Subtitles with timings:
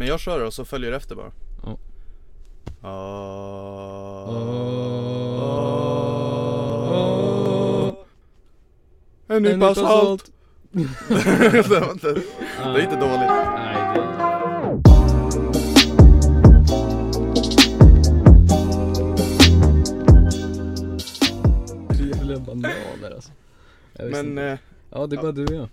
[0.00, 1.32] Men jag kör och så följer efter bara.
[1.62, 1.78] Ja.
[9.26, 10.32] En En nypa salt.
[10.70, 12.20] det var inte, det
[12.62, 13.30] är inte dåligt.
[13.56, 13.94] Nej,
[22.28, 22.40] det...
[22.46, 23.32] Bananer alltså.
[23.92, 24.58] Men eh,
[24.90, 25.68] Ja, det är bara du och jag.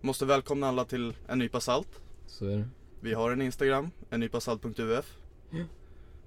[0.00, 2.00] måste välkomna alla till En nypa salt.
[2.26, 2.68] Så är det.
[3.00, 5.16] Vi har en Instagram, ennypasalt.uf.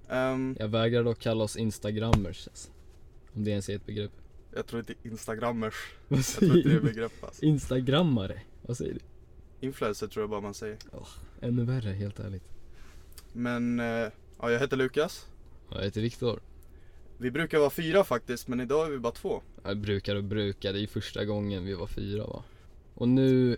[0.08, 2.48] Um, Jag vägrar dock kalla oss instagrammers.
[2.48, 2.70] Alltså.
[3.34, 4.10] Om det ens är ett begrepp.
[4.54, 5.74] jag tror inte instagrammers,
[6.08, 6.92] Vad jag tror inte det är säger du?
[6.92, 7.44] begrepp alltså.
[7.44, 8.40] Instagrammare?
[8.62, 9.00] Vad säger du?
[9.66, 10.76] Influencer tror jag bara man säger.
[11.40, 12.42] Ännu värre, helt ärligt.
[13.32, 13.86] Men, eh,
[14.40, 15.26] ja jag heter Lukas.
[15.70, 16.40] Ja, Jag heter Viktor.
[17.18, 19.42] Vi brukar vara fyra faktiskt, men idag är vi bara två.
[19.64, 22.42] Jag brukar och brukar, det är ju första gången vi var fyra va?
[22.94, 23.56] Och nu,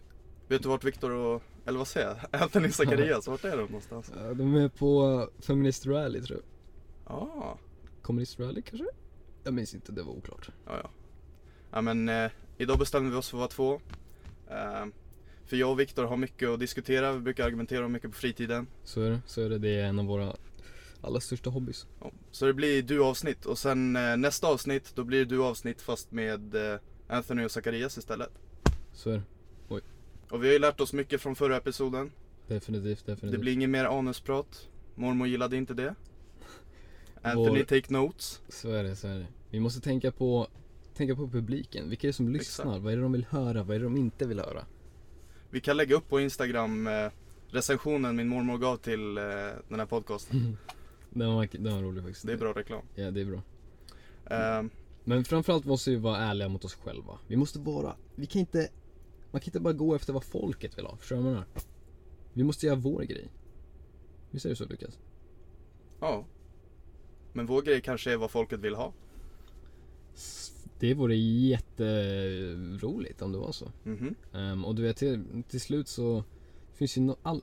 [0.49, 2.43] Vet du vart Viktor och, eller vad säger jag?
[2.43, 4.13] Anthony Zacharias, vart är de någonstans?
[4.17, 7.15] ja, de är på Feminist Rally tror jag.
[7.17, 7.59] Ah,
[8.03, 8.87] Kommunist Rally kanske?
[9.45, 10.51] Jag minns inte, det var oklart.
[10.67, 10.91] ja ja.
[11.71, 13.81] Ja men, eh, idag bestämde vi oss för att vara två.
[14.51, 14.87] Eh,
[15.47, 18.67] för jag och Viktor har mycket att diskutera, vi brukar argumentera om mycket på fritiden.
[18.85, 19.59] Så är det, så är det.
[19.59, 20.37] Det är en av våra
[21.01, 21.87] allra största hobbys.
[22.01, 26.13] Ja, Så det blir du-avsnitt och sen eh, nästa avsnitt, då blir det du-avsnitt fast
[26.13, 28.31] med eh, Anthony och Zacharias istället.
[28.93, 29.23] Så är det.
[30.31, 32.13] Och vi har ju lärt oss mycket från förra episoden.
[32.47, 33.33] Definitivt, definitivt.
[33.33, 34.69] Det blir inget mer anusprat.
[34.95, 35.95] Mormor gillade inte det.
[37.23, 38.41] Anthony Vår- take notes.
[38.49, 39.27] Så är det, så är det.
[39.51, 40.47] Vi måste tänka på,
[40.95, 41.89] tänka på publiken.
[41.89, 42.65] Vilka är det som lyssnar?
[42.67, 42.83] Exakt.
[42.85, 43.63] Vad är det de vill höra?
[43.63, 44.65] Vad är det de inte vill höra?
[45.51, 47.11] Vi kan lägga upp på Instagram eh,
[47.49, 49.25] recensionen min mormor gav till eh,
[49.69, 50.57] den här podcasten.
[51.11, 52.27] Den var, den var rolig faktiskt.
[52.27, 52.83] Det är bra reklam.
[52.95, 53.43] Ja, det är bra.
[54.31, 54.65] Eh,
[55.05, 57.19] Men framförallt måste vi vara ärliga mot oss själva.
[57.29, 58.69] Vi måste vara, vi kan inte,
[59.37, 60.97] man kan inte bara gå efter vad folket vill ha.
[60.97, 61.47] Förstår du vad jag menar?
[62.33, 63.29] Vi måste göra vår grej.
[64.31, 64.99] Visst är det så Lukas?
[66.01, 66.25] ja.
[67.33, 68.93] Men vår grej kanske är vad folket vill ha.
[70.79, 73.73] Det vore jätteroligt om det var så.
[73.85, 74.15] Mhm.
[74.33, 76.25] Ehm, och du vet till, till slut så
[76.75, 77.43] finns ju no, all,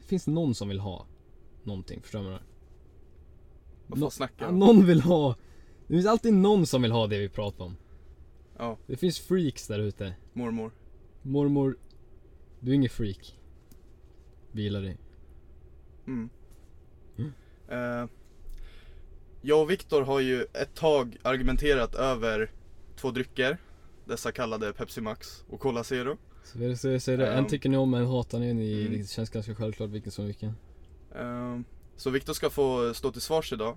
[0.00, 1.06] finns någon som vill ha
[1.62, 2.52] någonting, förstår du vad jag menar?
[3.86, 5.36] Vad fan snackar du någon vill ha,
[5.86, 7.76] det finns alltid någon som vill ha det vi pratar om.
[8.58, 10.14] Ja, Det finns freaks där ute.
[10.32, 10.72] mormor.
[11.26, 11.76] Mormor,
[12.60, 13.38] du är ingen freak.
[14.52, 14.98] Vi gillar dig.
[16.06, 16.30] Mm.
[17.18, 17.32] Mm.
[17.68, 18.08] Eh,
[19.42, 22.50] jag och Viktor har ju ett tag argumenterat över
[22.96, 23.58] två drycker.
[24.04, 26.16] Dessa kallade Pepsi Max och Cola Zero.
[26.44, 27.26] Så är det, så det, det.
[27.32, 27.46] En Ehm.
[27.46, 28.54] tycker ni om, en hatar ni.
[28.54, 28.98] ni Mm.
[28.98, 30.52] Det känns ganska självklart vilken som vilken.
[31.14, 31.60] Eh,
[31.96, 33.76] så Viktor ska få stå till svars idag.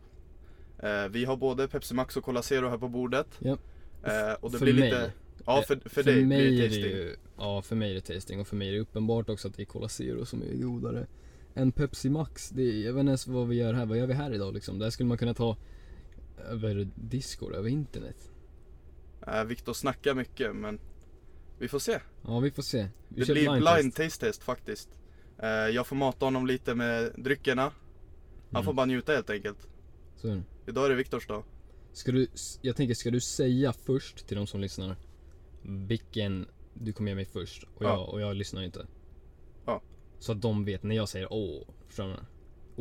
[0.80, 3.28] Eh, vi har både Pepsi Max och Cola Zero här på bordet.
[3.42, 5.12] Eh, och det För blir mig.
[5.48, 6.92] Ja, för, för, för dig mig blir det är det tasting.
[6.92, 9.54] ju, Ja, för mig är det tasting och för mig är det uppenbart också att
[9.58, 11.08] det är Cola Zero som är godare
[11.56, 12.50] än Pepsi Max.
[12.50, 13.86] Det är, jag vet inte ens vad vi gör här.
[13.86, 14.80] Vad gör vi här idag liksom?
[14.80, 15.58] Det här skulle man kunna ta
[16.50, 18.32] över Discord, över internet.
[19.28, 20.80] Eh, Viktor snackar mycket men
[21.60, 22.00] vi får se.
[22.28, 22.88] Ja, vi får se.
[23.08, 24.90] Vi Det blir blind, blind taste test faktiskt.
[25.40, 27.62] Eh, jag får mata honom lite med dryckerna.
[27.64, 27.74] Han
[28.50, 28.64] Mm.
[28.64, 29.68] får bara njuta helt enkelt.
[30.16, 30.42] Så.
[30.68, 31.44] Idag är det Viktors dag.
[31.94, 32.28] Ska du,
[32.62, 34.96] jag tänker, ska du säga först till de som lyssnar
[35.68, 37.98] vilken du kommer ge mig först och jag, Ja.
[37.98, 38.86] och jag lyssnar inte?
[39.66, 39.82] Ja.
[40.20, 42.14] Så att de vet när jag säger åh, förstår du?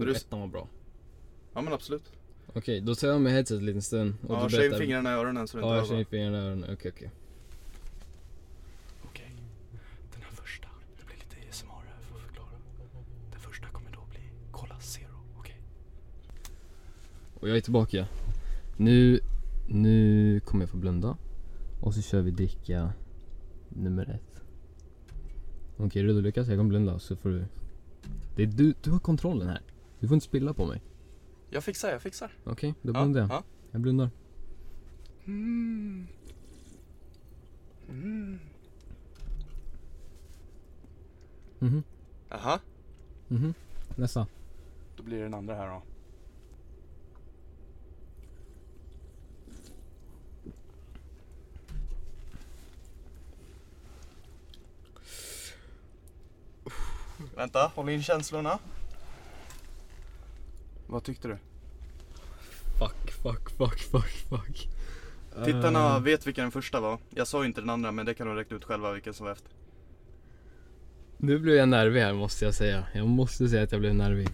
[0.03, 0.69] Oh, du- ettan var bra.
[1.55, 2.13] Ja men absolut.
[2.55, 4.79] Okej, då tar jag med headset en liten stund och Ja, du kör in berättar-
[4.85, 6.01] fingrarna i öronen så du Ja, jag inte kör hör.
[6.01, 6.71] in fingrarna i öronen.
[6.73, 7.11] Okej, okej.
[9.05, 9.33] Okej,
[10.15, 10.69] den här första.
[10.99, 12.49] Det blir lite ASMR här för att förklara.
[13.31, 14.21] Den första kommer då bli
[14.53, 15.57] Cola Zero, okej?
[17.41, 18.07] Och jag är tillbaka.
[18.77, 19.21] Nu,
[19.69, 21.17] nu kommer jag få blunda.
[21.81, 22.93] Och så kör vi dricka
[23.69, 24.43] nummer ett.
[25.77, 26.49] Okej, är du Lukas?
[26.49, 27.45] Jag kommer blunda så får du...
[28.37, 29.61] Det är du, du har kontrollen här.
[30.01, 30.83] Du får inte spilla på mig.
[31.51, 32.33] Jag fixar, jag fixar.
[32.45, 33.31] Okej, då Ja, blundar jag.
[33.31, 33.43] ja.
[33.71, 34.11] Jag blundar.
[35.25, 36.07] Mm.
[37.91, 38.39] Mm.
[41.59, 41.83] Mhm,
[42.31, 42.61] Aha,
[43.29, 43.55] mhm.
[43.97, 44.27] Nästa.
[44.97, 45.83] då blir det den andra här då.
[57.37, 58.59] Vänta, håll in känslorna.
[60.87, 61.39] Vad tyckte du?
[62.79, 64.69] Fuck, fuck, fuck, fuck, fuck.
[65.45, 66.99] Tittarna Eh, vet vilken den första var.
[67.11, 69.33] Jag sa inte den andra men det kan de räkna ut själva vilken som var
[69.33, 69.51] efter.
[71.19, 72.87] Nu blev jag nervig här måste jag säga.
[72.95, 74.29] Jag måste säga att jag blev nervig.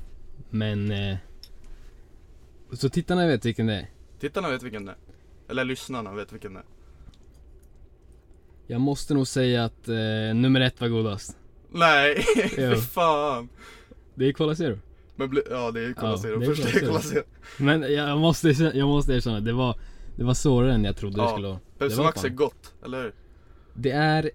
[0.50, 0.90] Men...
[0.90, 1.16] Eh,
[2.72, 3.90] så tittarna vet vilken det är.
[4.20, 4.98] Tittarna vet vilken det är.
[5.48, 6.66] Eller lyssnarna vet vilken det är.
[8.66, 11.36] Jag måste nog säga att eh, nummer ett var godast.
[11.74, 12.24] Nej,
[12.56, 13.48] fy fan.
[14.14, 14.78] Det är Cola Zero.
[15.16, 16.86] Men bli, ja det är Cola Ja, Zero, det först är det.
[16.86, 17.22] Cola Zero
[17.58, 19.78] Men jag måste, jag måste erkänna, det var,
[20.16, 21.58] det var svårare än jag trodde det Ja, skulle vara.
[21.78, 23.12] Pepsi Max fan- är gott, eller hur?
[23.74, 24.30] Det är,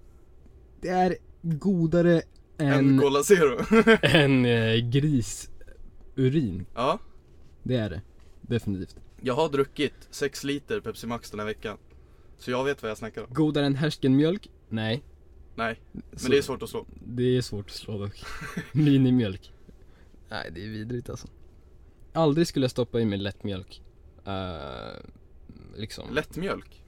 [0.81, 2.22] det är godare
[2.57, 3.57] En än, Cola Zero
[4.01, 6.66] än eh, grisurin.
[6.75, 7.00] Ja,
[7.63, 8.01] Det är det.
[8.42, 8.95] Definitivt.
[9.22, 11.78] jag har druckit 6 liter Pepsi Max den här veckan
[12.38, 14.50] Så jag vet vad jag snackar om Godare än härskenmjölk?
[14.69, 15.04] Nej.
[15.57, 18.24] Nej, men Så- det är svårt att slå Det är svårt att slå dock.
[18.71, 19.54] Minimjölk.
[20.30, 21.27] Nej, det är vidrigt alltså.
[22.13, 23.81] Aldrig skulle jag stoppa i mig lättmjölk.
[24.27, 24.33] Uh,
[25.75, 26.13] liksom.
[26.13, 26.83] Lättmjölk?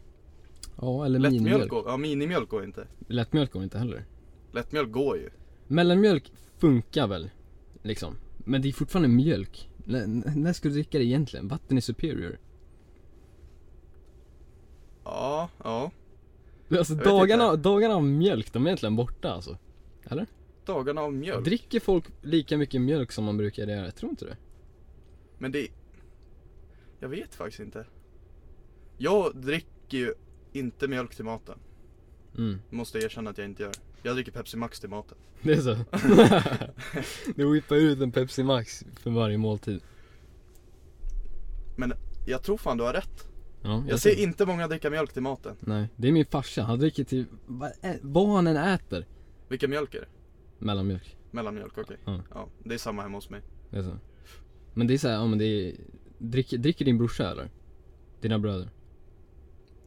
[0.81, 1.69] ja, eller Lättmjölk minimjölk.
[1.69, 4.05] går, ja minimjölk går inte Lättmjölk går inte heller.
[4.51, 5.29] Lättmjölk går ju
[5.67, 7.29] Mellanmjölk funkar väl,
[7.83, 8.15] liksom.
[8.37, 9.69] Men det är fortfarande mjölk.
[9.87, 11.47] N- när ska du dricka det egentligen?
[11.47, 12.37] Vatten är superior.
[15.03, 15.91] Ja, ja
[16.77, 19.57] Alltså dagarna, dagarna av mjölk, de är egentligen borta alltså.
[20.03, 20.27] Eller?
[20.65, 23.85] Dagarna av mjölk Dricker folk lika mycket mjölk som man brukar göra?
[23.85, 24.37] Jag tror inte det.
[25.37, 25.67] Men det
[26.99, 27.85] Jag vet faktiskt inte
[28.97, 30.13] Jag dricker ju
[30.53, 31.59] inte mjölk till maten
[32.37, 32.59] Mm.
[32.69, 33.73] Måste jag erkänna att jag inte gör
[34.03, 35.77] Jag dricker Pepsi Max till maten Det är så?
[37.35, 39.81] du whippar ut en Pepsi Max för varje måltid.
[42.25, 43.27] Jag tror fan du har rätt
[43.61, 46.61] Ja, Jag ser inte många dricka mjölk till maten Nej, det är min farsa.
[46.63, 49.05] Han dricker till vad, ä- vad han än äter.
[49.47, 50.07] Vilken mjölk är det?
[50.65, 51.17] Mellanmjölk.
[51.31, 52.21] Mellanmjölk, okej Ja.
[52.33, 53.97] Ja, det är samma hemma hos mig Det är så.
[54.73, 55.75] Men det är såhär, ja men det är...
[56.17, 57.49] Dricker, dricker din brorsa eller?
[58.21, 58.69] Dina bröder?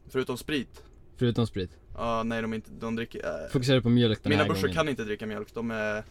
[0.07, 0.83] Förutom sprit
[1.17, 1.77] Förutom sprit?
[1.95, 4.75] Ja, nej de inte, de dricker äh, Fokuserar på mjölk den Mina här brorsor gången.
[4.75, 6.03] kan inte dricka mjölk, de är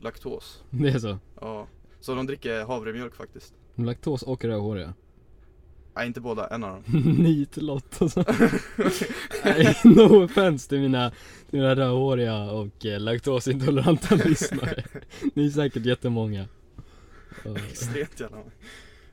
[0.00, 1.18] laktos Det är så?
[1.40, 1.66] Ja,
[2.00, 4.94] så de dricker havremjölk faktiskt Laktos och rödhåriga?
[5.94, 6.82] Nej inte båda, en av dem
[7.18, 8.24] Nitlott alltså.
[9.44, 11.10] Nej, no offense till mina,
[11.50, 14.84] till mina rödhåriga och eh, laktosintoleranta lyssnare.
[15.34, 16.46] Ni är säkert jättemånga.
[17.70, 18.36] Extremt gärna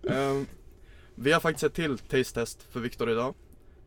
[0.09, 0.45] Ehm,
[1.15, 3.33] Vi har faktiskt ett till taste-test för Viktor idag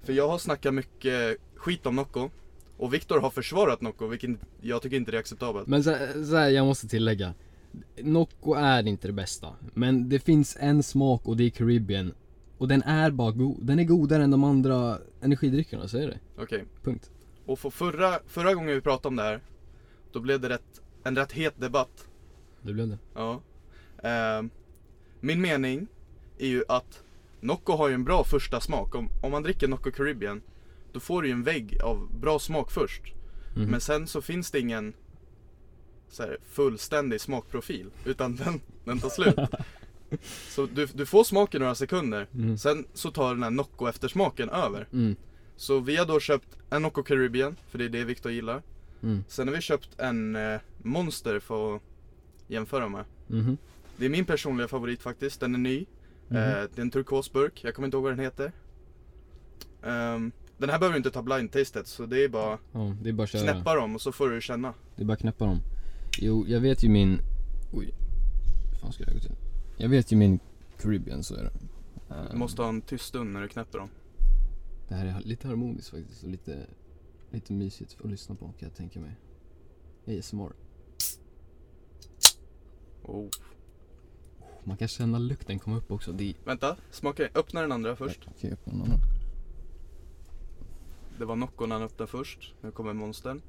[0.02, 2.30] För jag har snackat mycket skit om Nocco
[2.76, 5.96] Och Viktor har försvarat Nocco, vilket jag tycker inte är acceptabelt Men så,
[6.28, 7.34] så här, jag måste tillägga.
[8.02, 9.48] Nocco är inte det bästa.
[9.74, 12.14] Men det finns en smak och det är Caribbean.
[12.60, 13.66] Och den är bara god.
[13.66, 16.18] Den är godare än de andra energidryckerna, så är det.
[16.36, 17.10] Okej, Punkt.
[17.46, 19.40] och för förra, förra gången vi pratade om det här
[20.12, 22.06] Då blev det rätt, en rätt het debatt
[22.62, 22.98] Det blev det.
[23.14, 23.40] Ja
[24.02, 24.50] Ehm,
[25.20, 25.86] Min mening
[26.38, 27.02] är ju att
[27.40, 28.94] Nocco har ju en bra första smak.
[28.94, 30.42] Om, om man dricker Nocco Caribbean
[30.92, 33.02] Då får du ju en vägg av bra smak först.
[33.56, 33.70] Mhm.
[33.70, 34.92] Men sen så finns det ingen
[36.08, 37.90] så här, fullständig smakprofil.
[38.04, 39.36] Utan den, den tar slut.
[40.48, 42.26] Så du, du får smak i några sekunder.
[42.34, 42.58] Mm.
[42.58, 44.88] Sen så tar den här Nocco eftersmaken över.
[44.92, 45.16] Mm.
[45.56, 48.62] Så vi har då köpt en Nocco Caribbean, för det är det Viktor gillar.
[49.02, 49.24] Mm.
[49.28, 51.82] Sen har vi köpt en eh, Monster för att
[52.48, 53.04] jämföra med.
[53.26, 53.56] Mhm.
[53.96, 55.86] Det är min personliga favorit faktiskt, den är ny.
[56.28, 56.36] Mhm.
[56.36, 58.52] Eh, det är en turkosburk, jag kommer inte ihåg vad den heter.
[59.82, 63.08] Ehm, den här behöver du inte ta blind tastet så det är bara Ja, det
[63.08, 64.74] är bara knäppa dem och så får du känna.
[64.96, 65.60] Det är bara att knäppa dem.
[66.18, 67.18] Jo, jag vet ju min...
[67.72, 67.94] Oj.
[68.70, 69.36] Hur fan ska det gå till?
[69.80, 70.38] Jag vet ju min
[70.78, 71.52] Caribbean, så är det.
[72.30, 73.88] Du måste ha en tyst stund när du knäpper dem.
[74.88, 76.66] Det här är lite harmoniskt faktiskt och lite,
[77.30, 79.16] lite mysigt att lyssna på kan jag tänka mig.
[80.18, 80.52] ASMR.
[83.02, 83.28] Oh.
[84.64, 86.12] Man kan känna lukten komma upp också.
[86.12, 86.34] Det.
[86.44, 88.28] Vänta, smaka, öppna den andra först.
[88.36, 88.96] Okej, öppna den andra.
[91.18, 93.42] Det var Noccon han öppnade först, nu kommer monstern.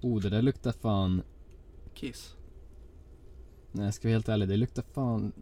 [0.00, 1.22] Oh, det där luktar fan...
[1.94, 2.36] Kiss.
[3.74, 4.48] Nej, jag ska vara helt ärlig.
[4.48, 5.32] Det luktar fan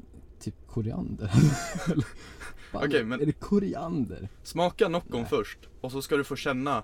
[0.40, 1.30] typ koriander.
[2.72, 4.28] Okej, men- Är det koriander?
[4.42, 5.26] Smaka Noccon Nej.
[5.30, 6.82] först och så ska du få känna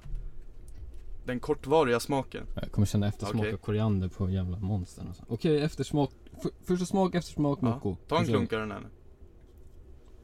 [1.26, 2.46] den kortvariga smaken.
[2.54, 3.52] Jag kommer känna eftersmak Okej.
[3.52, 5.24] av koriander på jävla monstern alltså.
[5.28, 6.10] Okej, eftersmak.
[6.44, 7.96] F- första smak, eftersmak, Ja, Nocco.
[8.08, 8.88] ta en Och så- klunk av den här nu.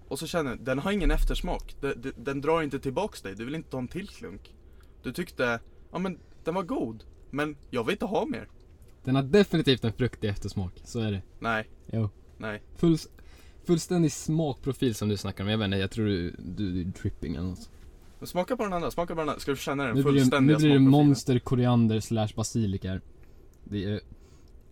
[0.08, 1.76] Och så känner du, den har ingen eftersmak.
[1.80, 4.54] Den, den, den drar inte tillbaks dig, du vill inte ta en till klunk.
[5.02, 5.60] Du tyckte,
[5.92, 8.48] ja men den var god, men jag vill inte ha mer.
[9.04, 11.22] Den har definitivt en fruktig eftersmak, så är det.
[11.38, 12.10] Nej, Jo.
[12.38, 12.62] nej.
[12.76, 12.98] Full,
[13.64, 15.50] fullständig smakprofil som du snackar om.
[15.50, 17.70] Jag vet inte, jag tror du, du, du är tripping eller något.
[18.18, 19.40] Men smaka på den andra, smaka på den andra.
[19.40, 23.00] Ska du känna den Nu det, nu fullständiga blir det monster, koriander slash basilika.
[23.64, 24.00] Det är...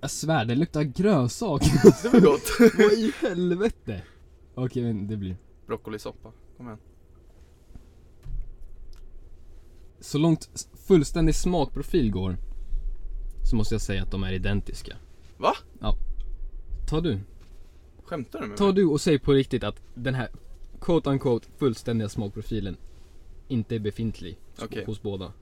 [0.00, 1.62] Jag svär, det luktar grönsak.
[2.02, 2.50] Det var gott.
[2.78, 4.02] Vad i helvete?
[4.54, 5.36] Okej, men det blir...
[5.66, 6.78] Broccolisoppa, kom igen.
[10.00, 12.36] Så långt fullständig smakprofil går
[13.50, 14.96] så måste jag säga att de är identiska.
[15.38, 15.56] Va?
[15.80, 15.96] Ja.
[16.88, 17.18] Ta du.
[18.04, 18.58] Skämtar du med mig?
[18.58, 20.28] Ta du och säg på riktigt att den här
[20.80, 22.76] quote unquote fullständiga smakprofilen
[23.48, 24.84] inte är befintlig Okej.
[24.84, 25.32] hos båda.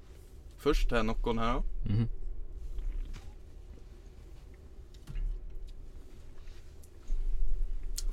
[0.58, 1.62] Först här Noccon här då.
[1.92, 2.08] Mhm.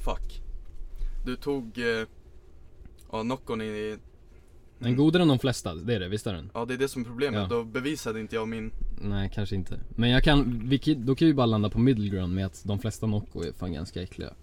[0.06, 0.42] Fuck.
[1.26, 1.78] Du tog...
[1.78, 2.08] eh,
[3.12, 3.98] Ja, Noccon i...
[4.80, 6.52] Den är godare än de flesta, det är det, visst är den?
[6.54, 7.40] Ja, det är det som är problemet.
[7.40, 7.48] Ja.
[7.48, 11.34] Då bevisade inte jag min Nej kanske inte Men jag kan, vi, då kan vi
[11.34, 14.34] bara landa på middle ground med att de flesta Nocco är fan ganska äckliga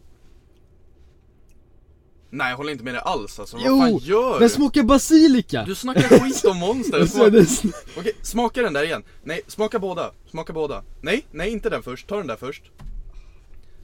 [2.35, 3.57] nej jag håller inte med dig alls alltså.
[3.61, 4.49] Jo, Vad fan gör Den du?
[4.49, 5.65] smakar basilika!
[5.65, 7.07] Du snackar skit om monster.
[7.47, 7.75] Smak...
[7.99, 9.03] Okej, smaka den där igen.
[9.23, 10.13] Nej, smaka båda.
[10.27, 10.83] Smaka båda.
[11.01, 12.09] Nej, nej inte den först.
[12.09, 12.63] Ta den där först.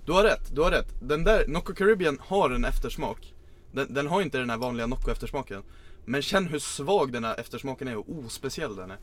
[0.07, 0.95] Du har rätt, du har rätt.
[1.03, 3.35] Den där, Nocco Caribbean har en eftersmak.
[3.73, 5.63] Den, den har inte den här vanliga Nocco eftersmaken.
[6.05, 8.99] Men känn hur svag den här eftersmaken är och ospeciell den är.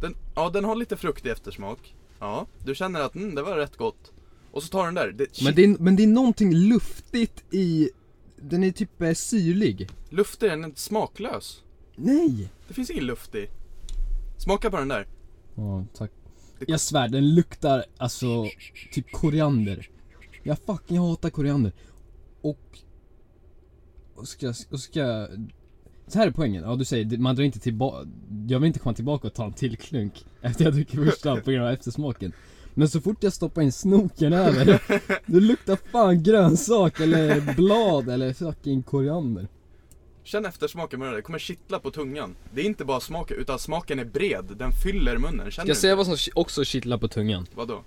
[0.00, 1.94] Den, ja, den har lite fruktig eftersmak.
[2.18, 4.12] Ja, du känner att mm, det var rätt gott.
[4.50, 5.12] Och så tar den där.
[5.12, 7.90] Det, men, det är, men det är någonting luftigt i,
[8.36, 11.62] den är typ eh, syrlig Luft är den är smaklös.
[11.96, 12.48] Nej!
[12.68, 13.46] Det finns ingen luft i.
[14.38, 15.06] Smaka på den där.
[15.54, 16.10] Ja, tack
[16.58, 18.48] Det- Jag svär, den luktar alltså
[18.92, 19.90] typ koriander
[20.42, 21.72] Jag fucking hatar koriander
[22.40, 22.78] Och
[24.14, 25.50] Och ska, jag- och ska jag-
[26.14, 28.08] Så här är poängen, ja du säger, man drar inte tillbaka
[28.48, 31.50] Jag vill inte komma tillbaka och ta en till klunk Efter jag druckit första på
[31.50, 32.32] grund av eftersmaken
[32.74, 34.82] Men så fort jag stoppar in snoken över
[35.26, 39.48] Det luktar fan grönsak eller blad eller fucking koriander
[40.24, 42.36] Känn eftersmaken med det det kommer kittla på tungan.
[42.54, 44.44] Det är inte bara smaken, utan smaken är bred.
[44.56, 45.50] Den fyller munnen.
[45.50, 47.46] Känner Ska jag säga vad som också kittlar på tungan?
[47.54, 47.82] Vadå?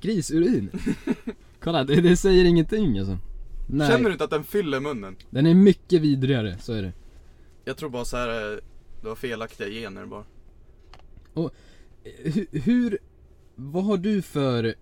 [0.00, 0.70] Grisurin
[1.62, 3.18] Kolla, det, det säger ingenting alltså
[3.66, 5.16] Nej, Känner du inte att den fyller munnen?
[5.30, 6.92] den är mycket vidrigare, så är det
[7.64, 8.52] Jag tror bara så här.
[8.52, 8.58] eh,
[9.02, 10.24] det var felaktiga gener bara.
[12.04, 12.98] hur, hur,
[13.54, 14.74] vad har du för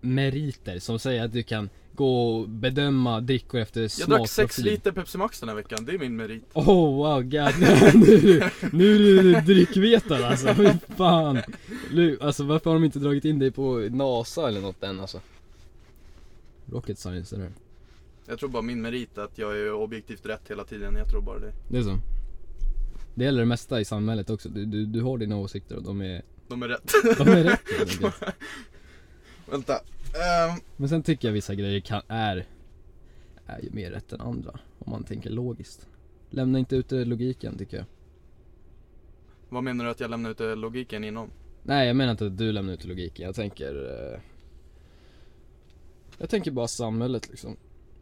[0.00, 4.64] meriter som säger att du kan gå och bedöma drickor efter Jag drack 6 smakprofil?
[4.64, 6.42] liter Pepsi Max den här veckan, det är min merit.
[6.52, 7.32] Oh wow, god
[7.94, 11.38] nu, du- nu är du drickvetare alltså, fy fan
[12.20, 15.20] Alltså varför har de inte dragit in dig på NASA eller något än alltså?
[16.72, 17.50] Rocket science eller?
[18.26, 21.20] Jag tror bara min merit är att jag är objektivt rätt hela tiden, jag tror
[21.22, 21.52] bara det.
[21.68, 21.98] Det är så?
[23.20, 26.00] Det gäller det mesta i samhället också, du, du, du har dina åsikter och de
[26.00, 26.92] är, De är rätt.
[27.18, 27.60] de är rätt.
[29.50, 29.74] Vänta.
[29.74, 32.46] Ehm, Men sen tycker jag vissa grejer kan, är,
[33.46, 34.58] är ju mer rätt än andra.
[34.78, 35.88] Om man tänker logiskt.
[36.30, 37.86] Lämna inte ute logiken tycker jag.
[39.48, 41.30] vad menar du att jag lämnar ut logiken inom?
[41.62, 43.74] Nej jag menar inte att du lämnar ut logiken, jag tänker
[44.14, 44.20] eh,
[46.18, 47.56] Jag tänker bara samhället liksom.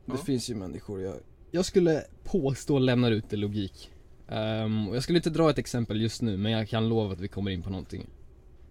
[0.07, 0.17] Det Ja.
[0.17, 1.17] finns ju människor jag,
[1.51, 3.91] jag skulle påstå lämnar ut logik.
[4.29, 7.21] Ehm, och jag skulle inte dra ett exempel just nu men jag kan lova att
[7.21, 8.07] vi kommer in på någonting.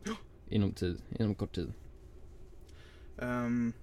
[0.49, 1.73] Inom tid, inom kort tid.
[3.21, 3.73] Ehm,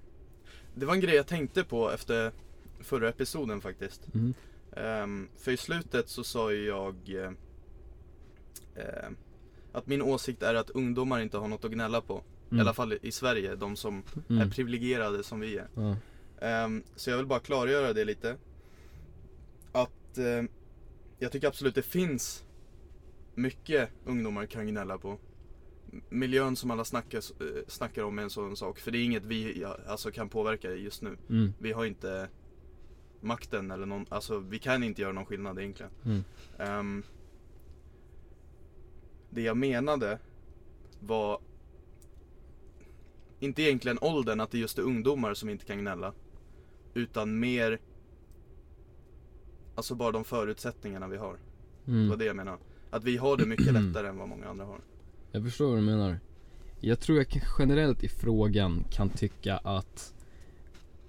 [0.75, 2.33] det var en grej jag tänkte på efter
[2.81, 4.15] förra episoden faktiskt.
[4.15, 4.35] Mhm.
[4.77, 6.95] Ehm, för i slutet så sa ju jag
[8.77, 9.09] eh,
[9.73, 12.23] att min åsikt är att ungdomar inte har något att gnälla på.
[12.51, 12.61] I Mm.
[12.61, 14.51] alla fall i Sverige, de som är Mm.
[14.51, 15.69] privilegierade som vi är.
[15.75, 15.97] Ja.
[16.47, 18.37] Ehm, så jag vill bara klargöra det lite.
[19.73, 20.43] Att eh,
[21.19, 22.45] jag tycker absolut det finns
[23.35, 25.19] mycket ungdomar kan gnälla på.
[26.09, 28.79] Miljön som alla snackar, eh, snackar om är en sån sak.
[28.79, 31.17] För det är inget vi alltså, kan påverka just nu.
[31.29, 31.53] Mm.
[31.59, 32.29] Vi har inte
[33.21, 35.93] makten eller någon, alltså vi kan inte göra någon skillnad egentligen.
[36.05, 36.25] Mm.
[36.59, 37.03] Ehm,
[39.31, 40.19] det jag menade
[41.01, 41.41] var
[43.41, 46.13] inte egentligen åldern, att det just är ungdomar som inte kan gnälla.
[46.95, 47.81] Utan mer
[49.75, 51.33] Alltså bara de förutsättningarna vi har.
[51.85, 52.19] Det var Mm.
[52.19, 52.59] det jag menade.
[52.91, 54.81] Att vi har det mycket lättare än vad många andra har.
[55.33, 56.21] Jag förstår vad du menar.
[56.81, 57.27] Jag tror jag
[57.59, 60.15] generellt i frågan kan tycka att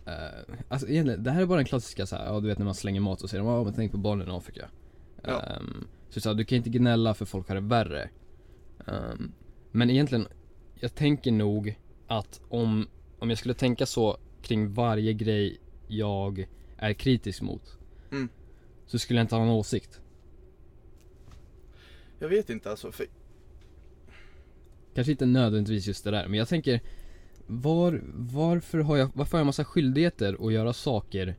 [0.05, 2.65] eh, Alltså egentligen, det här är bara den klassiska så här, ja du vet när
[2.65, 4.69] man slänger mat och säger ja men tänk på barnen i Afrika.
[5.21, 5.41] Ja.
[5.41, 8.09] Ehm, så så här, du kan inte gnälla för folk har det värre.
[8.87, 9.31] Ehm,
[9.71, 10.27] men egentligen,
[10.79, 12.87] jag tänker nog att om,
[13.19, 17.77] om jag skulle tänka så kring varje grej jag är kritisk mot.
[18.11, 18.29] Mm.
[18.85, 20.01] Så skulle jag inte ha en åsikt.
[22.19, 23.05] Jag vet inte alltså, för
[24.95, 26.81] Kanske inte nödvändigtvis just det där, men jag tänker
[27.47, 31.35] var, varför, har jag, varför har jag massa skyldigheter att göra saker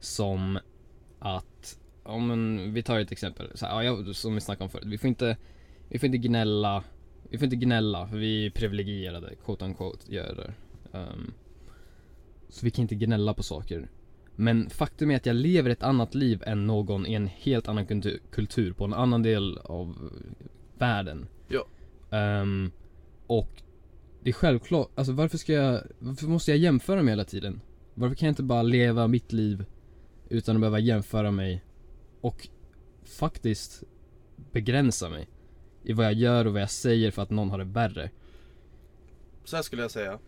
[0.00, 0.58] som
[1.18, 4.86] att, om men, vi tar ett exempel, så här, ja, som vi snackade om förut,
[4.86, 5.36] vi får inte,
[5.88, 6.84] vi får inte gnälla,
[7.30, 10.54] vi får inte gnälla för vi är privilegierade, quote unquote, gör det.
[10.98, 11.32] Ehm,
[12.48, 13.88] så vi kan inte gnälla på saker.
[14.40, 17.86] Men faktum är att jag lever ett annat liv än någon i en helt annan
[17.86, 20.10] kultur, kultur på en annan del av
[20.78, 21.26] världen.
[21.48, 21.66] Ja.
[22.18, 22.70] Ehm,
[23.26, 23.62] och
[24.22, 27.60] det är självklart, alltså varför ska jag, varför måste jag jämföra mig hela tiden?
[27.94, 29.64] Varför kan jag inte bara leva mitt liv
[30.28, 31.64] utan att behöva jämföra mig
[32.20, 32.48] och
[33.04, 33.82] faktiskt
[34.52, 35.28] begränsa mig
[35.82, 38.10] i vad jag gör och vad jag säger för att någon har det värre?
[39.44, 40.18] så här skulle jag säga.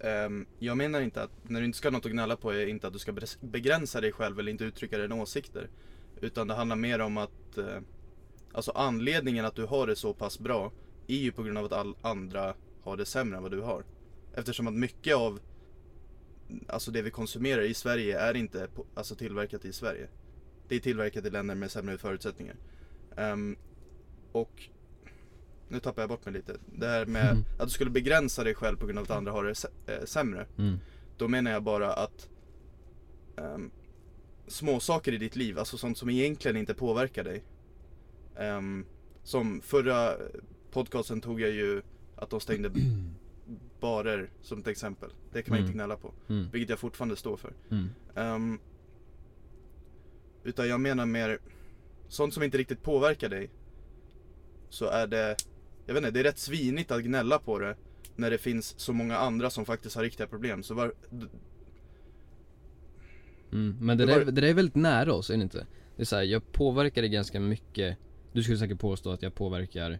[0.00, 2.66] Ehm, jag menar inte att, när du inte ska ha något att gnälla på är
[2.66, 5.68] inte att du ska begränsa dig själv eller inte uttrycka dina åsikter.
[6.20, 7.78] Utan det handlar mer om att, eh,
[8.52, 10.72] alltså anledningen att du har det så pass bra
[11.06, 13.84] är ju på grund av att all andra har det sämre än vad du har.
[14.34, 15.40] Eftersom att mycket av,
[16.66, 20.08] alltså det vi konsumerar i Sverige är inte på, alltså tillverkat i Sverige.
[20.68, 22.56] Det är tillverkat i länder med sämre förutsättningar.
[23.16, 23.56] Um,
[24.32, 24.68] och
[25.68, 26.56] nu tappar jag bort mig lite.
[26.66, 27.44] Det här med Mm.
[27.58, 30.46] att du skulle begränsa dig själv på grund av att andra har det eh, sämre.
[30.58, 30.76] Mm.
[31.16, 32.28] Då menar jag bara att
[33.36, 33.70] um,
[34.46, 37.42] små saker i ditt liv, alltså sånt som egentligen inte påverkar dig.
[38.36, 38.84] Ehm,
[39.22, 40.14] som förra
[40.70, 41.82] podcasten tog jag ju
[42.16, 42.70] att de stängde
[43.80, 45.10] barer som ett exempel.
[45.32, 45.66] Det kan man Mm.
[45.66, 46.12] inte gnälla på.
[46.28, 46.50] Mm.
[46.52, 47.52] Vilket jag fortfarande står för.
[47.70, 47.88] Mm.
[48.14, 48.58] Ehm,
[50.44, 51.38] utan jag menar mer
[52.08, 53.50] sånt som inte riktigt påverkar dig.
[54.68, 55.36] Så är det,
[55.88, 57.76] jag vet inte, det är rätt svinigt att gnälla på det.
[58.16, 60.62] När det finns så många andra som faktiskt har riktiga problem.
[60.62, 60.92] Så var,
[63.52, 63.76] Mm.
[63.80, 65.66] Men det, Det där, var- det där är väldigt nära oss, är det inte?
[65.96, 67.96] Det är så här, jag påverkar det ganska mycket
[68.32, 69.98] Du skulle säkert påstå att jag påverkar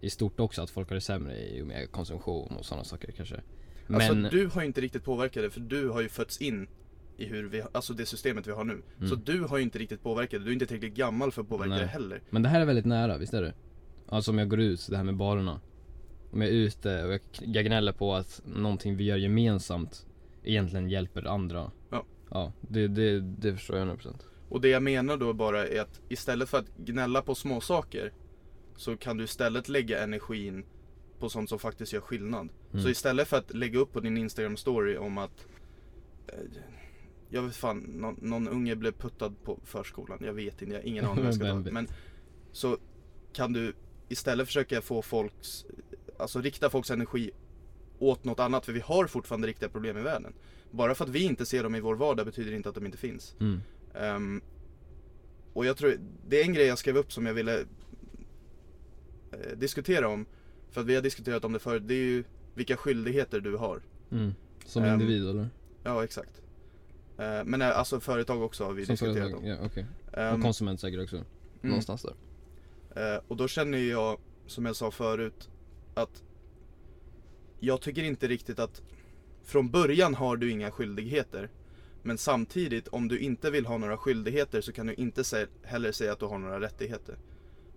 [0.00, 3.12] i stort också, att folk har det sämre i och med konsumtion och sådana saker
[3.12, 3.40] kanske
[3.86, 6.68] Men, Alltså du har ju inte riktigt påverkat det för du har ju fötts in
[7.16, 8.82] i hur vi, alltså det systemet vi har nu.
[8.98, 9.08] Mm.
[9.08, 11.48] Så du har ju inte riktigt påverkat det, du är inte tillräckligt gammal för att
[11.48, 11.80] påverka Nej.
[11.80, 12.22] det heller.
[12.30, 13.54] men det här är väldigt nära, visst är det?
[14.10, 15.60] Alltså om jag går ut, det här med barerna
[16.30, 20.06] Om jag är ute och jag, jag gnäller på att någonting vi gör gemensamt
[20.44, 22.04] egentligen hjälper andra Ja.
[22.30, 24.14] Ja, det, det, det förstår jag 100%
[24.48, 28.12] Och det jag menar då bara är att istället för att gnälla på små saker
[28.76, 30.64] så kan du istället lägga energin
[31.18, 32.48] på sånt som faktiskt gör skillnad.
[32.72, 32.82] Mm.
[32.82, 35.46] Så istället för att lägga upp på din Instagram story om att
[36.26, 36.34] eh,
[37.28, 40.18] jag vet fan, någon, någon unge blev puttad på förskolan.
[40.22, 41.54] Jag vet inte, jag har ingen aning vad jag ska ta.
[41.72, 41.88] Men
[42.52, 42.78] så
[43.32, 43.74] kan du
[44.10, 45.64] istället försöka få folks,
[46.18, 47.30] alltså rikta folks energi
[47.98, 48.66] åt något annat.
[48.66, 50.32] För vi har fortfarande riktiga problem i världen.
[50.70, 52.98] Bara för att vi inte ser dem i vår vardag betyder inte att de inte
[52.98, 53.34] finns.
[53.40, 53.60] mm.
[53.94, 54.40] Ehm,
[55.52, 55.94] och jag tror,
[56.28, 57.60] det är en grej jag skrev upp som jag ville
[59.32, 60.26] eh, diskutera om.
[60.70, 63.82] För att vi har diskuterat om det förut, det är ju vilka skyldigheter du har.
[64.10, 64.34] Mm.
[64.64, 65.48] Som Ehm, individ eller?
[65.82, 66.42] Ja, exakt.
[67.18, 69.46] Eh, men eh, alltså företag också har vi Som diskuterat företag, om.
[69.46, 71.26] ja okej Ehm, Och konsument säkert också, mm.
[71.62, 72.14] någonstans där
[73.28, 75.48] och då känner jag, som jag sa förut,
[75.94, 76.22] att
[77.60, 78.82] jag tycker inte riktigt att
[79.44, 81.50] från början har du inga skyldigheter.
[82.02, 85.22] Men samtidigt, om du inte vill ha några skyldigheter så kan du inte
[85.62, 87.18] heller säga att du har några rättigheter.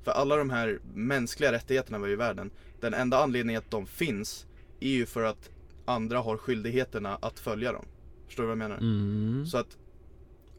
[0.03, 3.85] För alla de här mänskliga rättigheterna vi har i världen, den enda anledningen att de
[3.85, 4.45] finns
[4.79, 5.49] är ju för att
[5.85, 7.85] andra har skyldigheterna att följa dem.
[8.27, 8.77] Förstår du vad jag menar?
[8.77, 9.45] mm.
[9.45, 9.77] Så att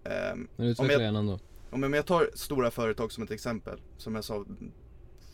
[0.05, 1.39] Men utveckla jag- gärna ändå
[1.75, 4.45] om jag, tar stora företag som ett exempel, som jag sa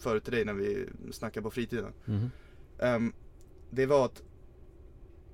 [0.01, 1.93] förut till dig när vi snackade på fritiden.
[2.05, 2.31] Mhm.
[2.79, 3.13] Ehm,
[3.71, 4.23] det var att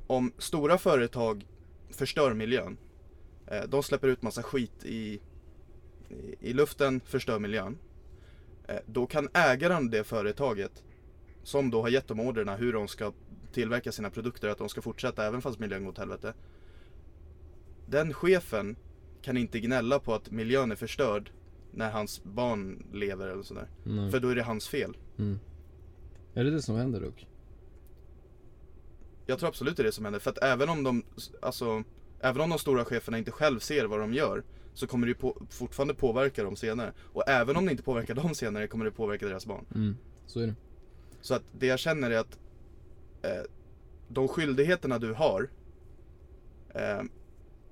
[0.07, 1.47] om stora företag
[1.91, 2.77] förstör miljön,
[3.47, 5.21] eh, de släpper ut massa skit i,
[6.09, 7.79] i, i luften, förstör miljön.
[8.69, 10.85] Eh, då kan ägaren det företaget,
[11.43, 13.13] som då har gett dem orderna hur de ska
[13.53, 16.35] tillverka sina produkter, att de ska fortsätta även fast miljön går åt helvete.
[17.87, 18.77] Den chefen
[19.27, 21.31] kan inte gnälla på att miljön är förstörd
[21.71, 23.69] när hans barn lever eller sådär.
[23.85, 24.11] Nej.
[24.11, 24.97] För då är det hans fel.
[25.19, 25.39] Mm.
[26.35, 27.27] Är det det som händer dock?
[29.27, 30.21] Jag tror absolut det är det som händer.
[30.21, 31.05] För att även om de,
[31.43, 31.83] alltså,
[32.21, 35.47] även om de stora cheferna inte själv ser vad de gör så kommer det på,
[35.51, 36.93] fortfarande påverka dem senare.
[36.99, 39.65] Och även om det inte påverkar dem senare kommer det påverka deras barn.
[39.75, 39.97] Mm.
[40.27, 40.55] Så är det
[41.21, 42.39] Så att det jag känner är att
[43.23, 43.43] eh,
[44.09, 45.51] de skyldigheterna du har
[46.75, 47.03] eh,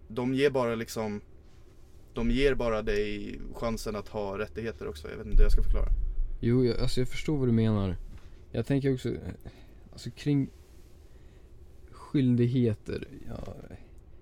[0.09, 1.21] de ger bara liksom
[2.15, 5.11] de ger bara dig chansen att ha rättigheter också.
[5.11, 5.89] Jag vet inte hur jag ska förklara.
[6.41, 7.97] Jo, jag, alltså jag förstår vad du menar.
[8.53, 9.13] Jag tänker också,
[9.93, 10.51] alltså kring
[11.91, 13.09] skyldigheter.
[13.29, 13.55] Ja,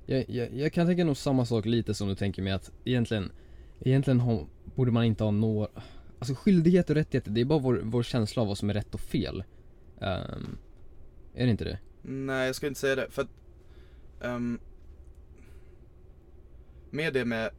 [0.07, 3.33] jag, jag, jag kan tänka nog samma sak lite som du tänker med att egentligen,
[3.81, 5.69] egentligen ha, borde man inte ha några,
[6.19, 8.95] alltså skyldigheter och rättigheter, det är bara vår, vår känsla av vad som är rätt
[8.95, 9.45] och fel.
[10.01, 10.59] Ehm,
[11.35, 11.79] är det inte det?
[12.03, 13.11] Nej, jag ska inte säga det.
[13.11, 13.29] För att
[14.21, 14.59] ehm,
[16.91, 17.51] med det med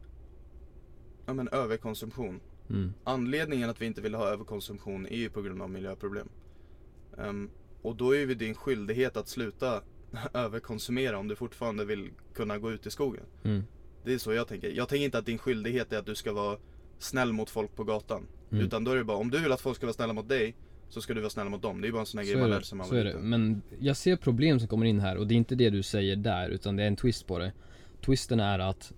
[1.26, 2.40] ja, men överkonsumtion.
[2.70, 2.92] Mm.
[3.04, 6.28] Anledningen att vi inte vill ha överkonsumtion är ju på grund av miljöproblem.
[7.18, 7.50] Ehm,
[7.82, 9.82] och då är det din skyldighet att sluta
[10.34, 13.24] överkonsumera om du fortfarande vill kunna gå ut i skogen.
[13.44, 13.64] Mm.
[14.04, 14.70] Det är så jag tänker.
[14.70, 16.58] Jag tänker inte att din skyldighet är att du ska vara
[16.98, 18.26] snäll mot folk på gatan.
[18.50, 18.64] Mm.
[18.64, 20.56] Utan då är det bara, om du vill att folk ska vara snälla mot dig
[20.88, 21.80] så ska du vara snäll mot dem.
[21.80, 23.04] Det är bara en sån här Så grej man är lär sig man så är
[23.04, 23.18] det.
[23.18, 26.16] Men jag ser problem som kommer in här och det är inte det du säger
[26.16, 27.52] där utan det är en twist på det.
[28.04, 28.92] Twisten är att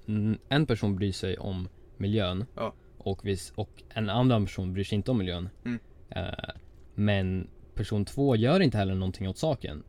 [0.49, 2.75] en person bryr sig om miljön Ja.
[2.99, 5.49] och, vis, och en annan person bryr sig inte om miljön.
[5.65, 5.79] Mm.
[6.11, 6.55] Eh,
[6.95, 9.83] men person två gör inte heller någonting åt saken.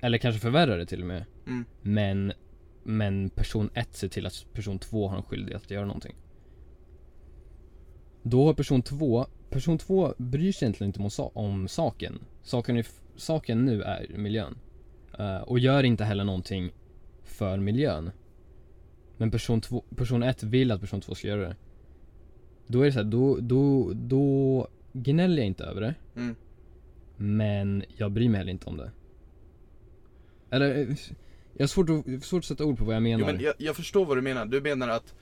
[0.00, 1.24] eller kanske förvärrar det till och med.
[1.46, 1.64] Mm.
[1.82, 2.32] Men,
[2.82, 6.14] men person 1 ser till att person 2 har en skyldighet att göra någonting.
[8.22, 12.18] Då har person 2, person 2 bryr sig egentligen inte om, om saken.
[12.42, 14.58] Saken, är, saken nu är miljön.
[15.18, 16.72] Eh, och gör inte heller någonting
[17.24, 18.10] för miljön.
[19.18, 21.56] Men person 2, person 1 vill att person 2 ska göra det.
[22.66, 25.94] Då är det så här, då, då, då gnäller jag inte över det.
[26.16, 26.34] Mm.
[27.16, 28.90] Men jag bryr mig heller inte om det.
[30.50, 30.96] Eller,
[31.52, 33.20] jag har svårt att, svårt att sätta ord på vad jag menar.
[33.20, 34.46] Jo, men jag, jag förstår vad du menar.
[34.46, 35.14] Du menar att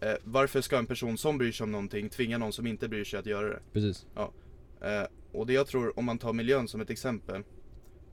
[0.00, 3.04] eh, varför ska en person som bryr sig om någonting tvinga någon som inte bryr
[3.04, 3.60] sig att göra det?
[3.72, 4.06] Precis.
[4.16, 7.42] Eh, och det jag tror, om man tar miljön som ett exempel,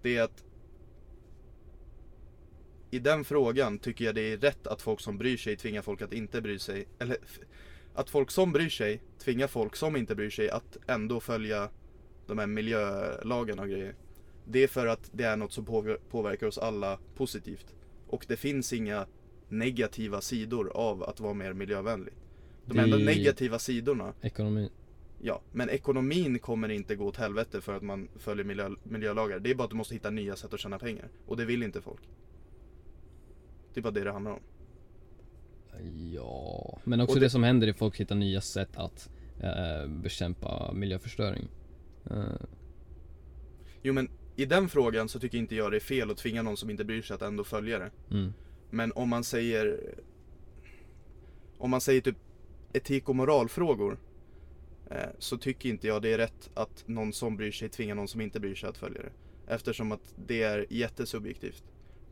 [0.02, 0.44] det är att
[2.92, 6.02] i den frågan tycker jag det är rätt att folk som bryr sig tvingar folk
[6.02, 6.86] att inte bry sig.
[7.00, 7.18] Eller
[7.94, 11.70] att folk som bryr sig tvingar folk som inte bryr sig att ändå följa
[12.28, 13.96] de här miljölagarna och grejer.
[14.46, 17.76] Det är för att det är något som påver- påverkar oss alla positivt.
[18.08, 19.08] Och det finns inga
[19.50, 22.14] negativa sidor av att vara mer miljövänlig.
[22.66, 24.70] De enda negativa sidorna Ekonomi.
[25.24, 29.40] Ja, men ekonomin kommer inte gå åt helvete för att man följer miljö, miljölagar.
[29.40, 31.10] Det är bara att du måste hitta nya sätt att tjäna pengar.
[31.26, 32.02] Och det vill inte folk.
[33.74, 34.40] Det bara det det handlar om.
[36.14, 37.26] Ja, men också det...
[37.26, 41.48] det- som händer är att folk hittar nya sätt att eh, bekämpa miljöförstöring.
[42.10, 42.24] Eh,
[43.84, 46.58] Jo men i den frågan så tycker inte jag det är fel att tvinga någon
[46.58, 47.92] som inte bryr sig att ändå följa det.
[48.12, 48.34] mm.
[48.70, 49.80] Men om man säger
[51.58, 52.18] Om man säger typ
[52.74, 54.00] etik och moralfrågor
[54.92, 58.08] eh, Så tycker inte jag det är rätt att någon som bryr sig tvingar någon
[58.08, 59.12] som inte bryr sig att följa det.
[59.54, 61.64] Eftersom att det är jättesubjektivt.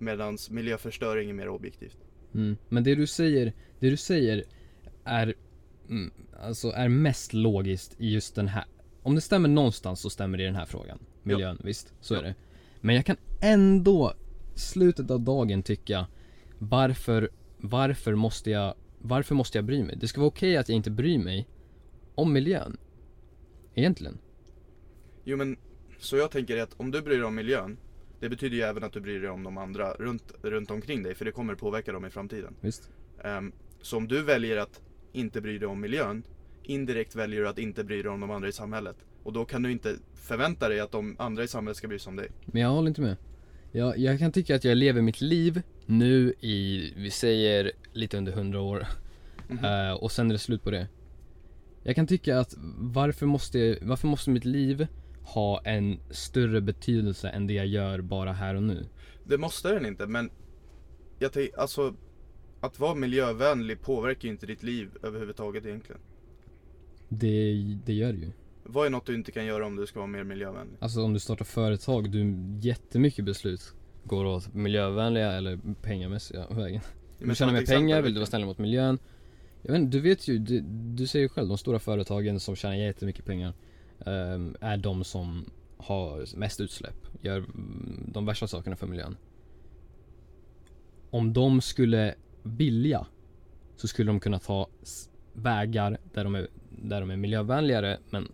[0.02, 1.98] Medans miljöförstöring är mer objektivt.
[2.34, 2.58] Mm.
[2.70, 4.44] Men det du säger, det du säger
[5.04, 5.34] är,
[5.90, 8.66] mm, alltså är mest logiskt i just den här
[9.04, 11.00] Om det stämmer någonstans så stämmer det i den här frågan.
[11.24, 12.20] Miljön, visst, så Ja.
[12.20, 12.36] är det.
[12.82, 14.14] Men jag kan ändå,
[14.56, 16.08] slutet av dagen tycka
[16.58, 19.96] Varför, varför måste jag, varför måste jag bry mig?
[20.00, 21.48] Det ska vara okej att jag inte bryr mig
[22.16, 22.78] om miljön.
[23.76, 24.18] Egentligen.
[25.24, 25.58] Jo men,
[26.00, 27.78] så jag tänker att om du bryr dig om miljön
[28.20, 31.16] Det betyder ju även att du bryr dig om de andra runt, runt omkring dig
[31.16, 32.56] för det kommer påverka dem i framtiden.
[32.62, 32.90] Visst?
[33.24, 33.52] Ehm,
[33.82, 36.24] så om du väljer att inte bry dig om miljön
[36.70, 38.96] Indirekt väljer du att inte bry dig om de andra i samhället.
[39.24, 42.10] Och då kan du inte förvänta dig att de andra i samhället ska bry sig
[42.10, 42.28] om dig.
[42.46, 43.16] Men jag håller inte med.
[43.72, 48.32] Jag, jag kan tycka att jag lever mitt liv nu i, vi säger lite under
[48.32, 48.88] 100 år.
[49.48, 49.66] Mhm.
[49.66, 50.88] Eh, och sen är det slut på det.
[51.84, 54.88] Jag kan tycka att varför måste, varför måste mitt liv
[55.34, 58.86] ha en större betydelse än det jag gör bara här och nu?
[59.24, 60.30] Det måste den inte men
[61.20, 61.96] jag tänk, alltså
[62.62, 66.02] att vara miljövänlig påverkar ju inte ditt liv överhuvudtaget egentligen.
[67.10, 67.54] Det,
[67.86, 68.32] det gör det ju.
[68.64, 70.78] Vad är något du inte kan göra om du ska vara mer miljövänlig?
[70.80, 76.82] Alltså om du startar företag, du jättemycket beslut går åt miljövänliga eller pengamässiga vägen.
[77.20, 79.00] Men Du tjänar mer pengar, vill vilken- du vara snäll mot miljön.
[79.62, 80.60] Jag vet inte, du vet ju, du,
[80.96, 83.54] du säger ju själv, de stora företagen som tjänar jättemycket pengar
[84.60, 85.46] är de som
[85.78, 87.46] har mest utsläpp, gör
[88.08, 89.18] de värsta sakerna för miljön.
[91.10, 93.08] Om de skulle vilja
[93.76, 94.68] så skulle de kunna ta
[95.34, 98.32] vägar där de är, där de är miljövänligare men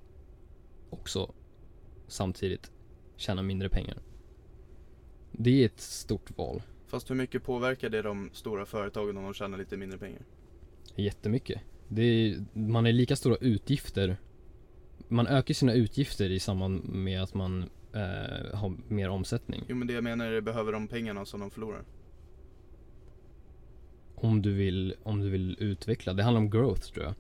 [0.89, 1.34] också
[2.08, 2.71] samtidigt
[3.15, 3.97] tjäna mindre pengar.
[5.32, 6.62] Det är ett stort val.
[6.88, 10.21] Fast hur mycket påverkar det de stora företagen om de tjänar lite mindre pengar?
[10.95, 11.62] Jättemycket.
[11.88, 14.17] Det är, man har lika stora utgifter.
[15.08, 19.63] Man ökar sina utgifter i samband med att man eh, har mer omsättning.
[19.68, 21.84] Jo men det jag menar är behöver de pengarna som de förlorar.
[24.15, 26.13] Om du vill, om du vill utveckla.
[26.13, 27.13] Det handlar om growth tror jag.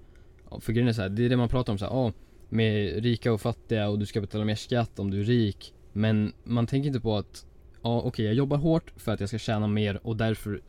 [0.49, 2.13] Ja, För grejen är så här, det är det man pratar om så här, ah,
[2.49, 5.73] med rika och fattiga och du ska betala mer skatt om du är rik.
[5.93, 7.45] Men man tänker inte på att,
[7.81, 10.61] ja okej jag jobbar hårt för att jag ska tjäna mer och därför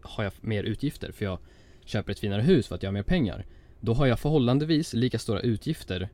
[0.00, 1.38] har jag mer utgifter för jag
[1.84, 3.46] köper ett finare hus för att jag har mer pengar.
[3.80, 6.08] Då har jag förhållandevis lika stora utgifter.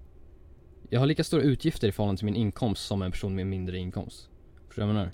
[0.91, 3.79] Jag har lika stora utgifter i förhållande till min inkomst som en person med mindre
[3.79, 4.31] inkomst.
[4.69, 5.13] Förstår du vad jag menar?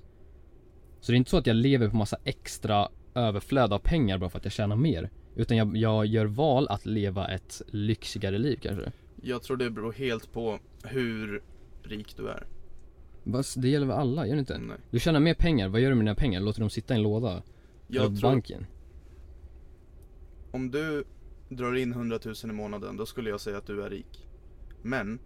[1.01, 4.31] Så det är inte så att jag lever på massa extra överflöd av pengar bara
[4.31, 5.11] för att jag tjänar mer.
[5.37, 8.93] Utan jag, jag gör val att leva ett lyxigare liv kanske.
[9.23, 11.43] Jag tror det beror helt på hur
[11.83, 12.47] rik du är.
[13.33, 14.59] Fast det gäller väl alla, gör det inte?
[14.59, 14.77] Nej.
[14.91, 16.41] Du tjänar mer pengar, vad gör du med dina pengar?
[16.41, 17.43] Låter dem sitta i en låda?
[17.87, 18.67] Jag tror, banken?
[20.53, 21.05] om du
[21.49, 24.29] drar in 100 000 i månaden, då skulle jag säga att du är rik.
[24.83, 25.19] Men,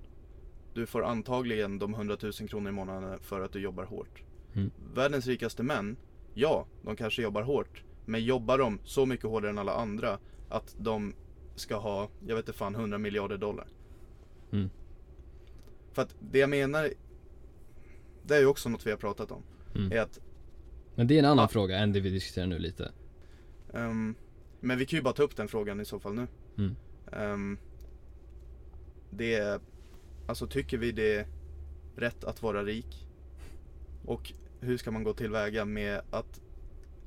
[0.77, 4.23] du får antagligen de 100 000 kronor i månaden för att du jobbar hårt.
[4.55, 4.71] Mm.
[4.95, 5.97] Världens rikaste män,
[6.35, 7.83] ja, de kanske jobbar hårt.
[8.05, 11.15] Men jobbar de så mycket hårdare än alla andra att de
[11.55, 13.69] ska ha, jag vet inte fan, 100 miljarder dollar.
[14.53, 14.71] Mm.
[15.93, 16.91] För att det jag menar,
[18.23, 19.43] det är ju också något vi har pratat om.
[19.75, 19.93] Mm.
[19.93, 20.21] Är att
[20.95, 21.49] Men det är en annan Ja.
[21.49, 22.93] fråga än det vi diskuterar nu lite.
[23.75, 24.15] Ehm,
[24.61, 26.27] men vi kan ju bara ta upp den frågan i så fall nu.
[26.59, 26.77] Mm.
[27.12, 27.59] Ehm,
[29.11, 29.61] det är,
[30.27, 31.27] alltså tycker vi det är
[31.97, 33.07] rätt att vara rik?
[34.05, 36.41] Och hur ska man gå tillväga med att,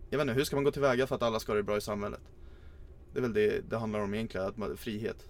[0.09, 1.77] jag vet inte, hur ska man gå tillväga för att alla ska ha det bra
[1.77, 2.21] i samhället?
[3.13, 5.25] Det är väl det det handlar om egentligen, att man, frihet.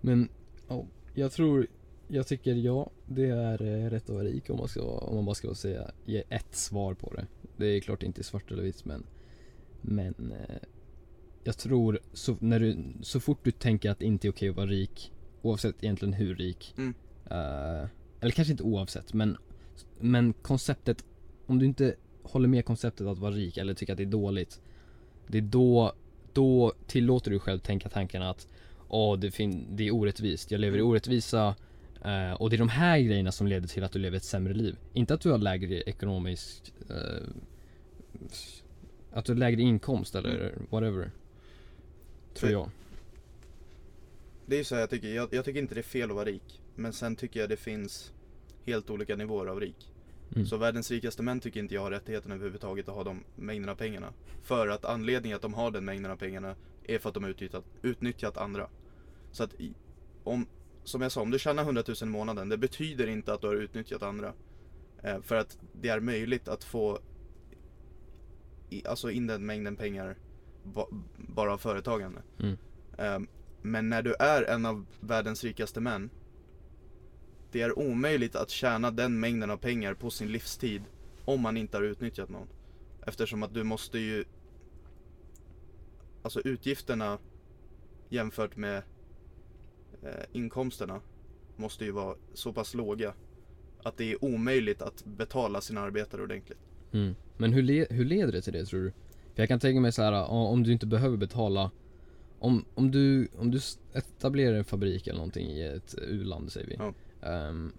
[0.00, 0.28] Men,
[0.68, 1.66] ja, jag tror,
[2.08, 5.24] jag tycker ja, det är eh, rätt att vara rik om man, ska, om man
[5.24, 7.26] bara ska säga, ge ett svar på det.
[7.56, 9.06] Det är klart inte svart eller vitt men,
[9.80, 10.68] men eh,
[11.44, 14.56] jag tror så, när du, så fort du tänker att det inte är okej att
[14.56, 16.94] vara rik, oavsett egentligen hur rik, Mm.
[17.30, 17.86] eh,
[18.20, 19.36] eller kanske inte oavsett men,
[20.00, 21.04] men konceptet,
[21.46, 24.60] om du inte håller med konceptet att vara rik eller tycker att det är dåligt,
[25.26, 25.92] det är då,
[26.32, 28.48] då tillåter du själv tänka tankarna att
[28.92, 31.54] Åh, det, fin- det är orättvist, jag lever i orättvisa
[32.04, 34.54] eh, och det är de här grejerna som leder till att du lever ett sämre
[34.54, 34.76] liv.
[34.92, 37.22] Inte att du har lägre ekonomisk eh,
[39.12, 41.10] Att du har lägre inkomst eller whatever.
[42.34, 42.70] Tror jag.
[44.50, 46.16] Det är ju så här jag tycker, jag, jag tycker inte det är fel att
[46.16, 46.60] vara rik.
[46.74, 48.12] Men sen tycker jag det finns
[48.64, 49.92] helt olika nivåer av rik.
[50.34, 50.46] Mm.
[50.46, 54.12] Så världens rikaste män tycker inte jag har rättigheten överhuvudtaget att ha de mängderna pengarna.
[54.42, 57.30] För att anledningen att de har den mängden av pengarna är för att de har
[57.30, 58.68] utnyttjat, utnyttjat andra.
[59.32, 59.54] Så att
[60.24, 60.46] om,
[60.84, 63.46] som jag sa, om du tjänar 100 000 i månaden, det betyder inte att du
[63.46, 64.32] har utnyttjat andra.
[65.02, 66.98] Eh, för att det är möjligt att få
[68.70, 70.16] i, alltså in den mängden pengar
[70.62, 70.86] ba,
[71.16, 72.22] bara av företagande.
[72.38, 72.56] Mm.
[72.98, 73.30] Eh,
[73.62, 76.10] men när du är en av världens rikaste män
[77.52, 80.82] det är omöjligt att tjäna den mängden av pengar på sin livstid
[81.24, 82.48] om man inte har utnyttjat någon.
[83.06, 84.24] Eftersom att du måste ju
[86.22, 87.18] Alltså utgifterna
[88.08, 88.82] jämfört med
[90.02, 91.00] eh, inkomsterna
[91.56, 93.14] måste ju vara så pass låga
[93.82, 96.58] att det är omöjligt att betala sina arbetare ordentligt.
[96.92, 97.14] Mm.
[97.36, 98.90] Men hur, le- hur leder det till det tror du?
[99.34, 101.70] För jag kan tänka mig så här, om du inte behöver betala
[102.40, 103.60] om, om, du, om du
[103.92, 106.94] etablerar en fabrik eller någonting i ett u-land säger vi Ja.
[107.28, 107.72] Ehm,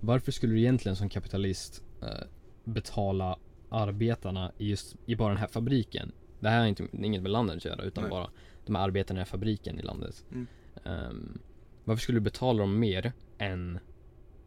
[0.00, 2.26] Varför skulle du egentligen som kapitalist eh,
[2.64, 6.12] betala arbetarna i just i bara den här fabriken?
[6.40, 8.10] Det här har inte, inget med landet att göra utan Nej.
[8.10, 8.30] bara
[8.66, 10.46] de här arbetarna i fabriken i landet Mm.
[10.84, 11.38] Ehm,
[11.84, 13.78] Varför skulle du betala dem mer än,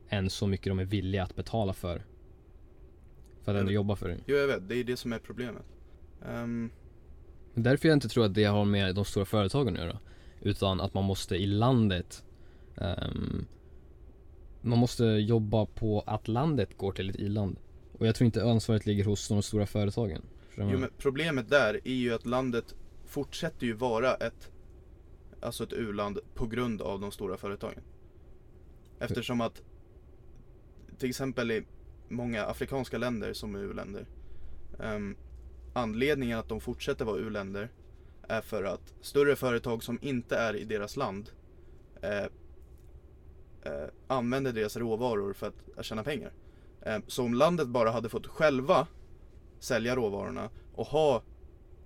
[0.09, 2.05] än så mycket de är villiga att betala för?
[3.41, 5.63] För att ändå jobba för det Jo jag vet, det är det som är problemet.
[6.19, 6.71] Men
[7.53, 9.99] Därför jag inte tror att det har med de stora företagen att göra.
[10.41, 12.23] Utan att man måste i landet
[12.75, 13.45] ehm,
[14.61, 17.57] Man måste jobba på att landet går till ett i-land.
[17.97, 20.21] Och jag tror inte ansvaret ligger hos de stora företagen.
[20.55, 24.51] Jo, men problemet där är ju att landet fortsätter ju vara ett
[25.41, 27.83] Alltså ett u-land på grund av de stora företagen.
[28.99, 29.61] Eftersom att
[30.97, 31.63] till exempel i
[32.09, 34.05] många afrikanska länder som är u-länder
[34.79, 35.15] ehm,
[35.79, 37.69] Anledningen att de fortsätter vara u-länder
[38.27, 41.29] är för att större företag som inte är i deras land
[42.01, 42.23] eh,
[43.63, 46.31] eh, använder deras råvaror för att tjäna pengar.
[46.81, 48.87] Eh, så om landet bara hade fått själva
[49.59, 51.23] sälja råvarorna och ha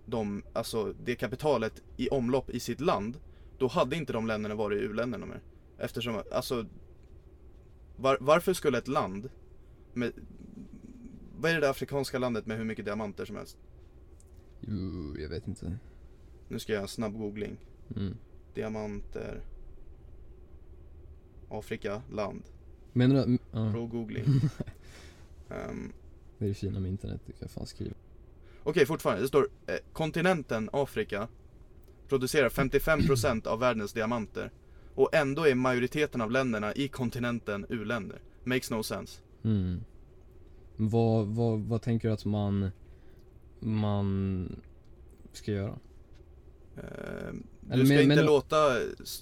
[0.05, 3.19] de, alltså det kapitalet i omlopp i sitt land
[3.57, 5.41] då hade inte de länderna varit u-länderna mer.
[5.77, 6.65] Eftersom, alltså
[7.95, 9.29] var, varför skulle ett land
[9.93, 10.13] med
[11.37, 13.57] vad är det där afrikanska landet med hur mycket diamanter som helst?
[14.67, 15.77] Jo, jag vet inte.
[16.47, 17.57] Nu ska jag göra en snabb googling.
[17.95, 18.17] Mm.
[18.53, 19.41] Diamanter.
[21.49, 22.43] Afrika, land.
[22.93, 24.25] Menar du att, ja, Pro googling.
[25.49, 25.91] Ehm,
[26.37, 27.95] det är Kina med internet, du kan fan skriva.
[28.63, 29.21] Okej, fortfarande.
[29.21, 31.27] Det står eh, kontinenten Afrika
[32.07, 34.51] producerar 55% av världens diamanter.
[34.95, 38.21] Och ändå är majoriteten av länderna i kontinenten u-länder.
[38.43, 39.21] Makes no sense.
[39.43, 39.83] Mm.
[40.75, 42.71] Vad, vad, vad tänker du att man,
[43.63, 44.49] man
[45.31, 45.79] ska göra?
[46.77, 48.55] Ehm, du ska men- inte men- låta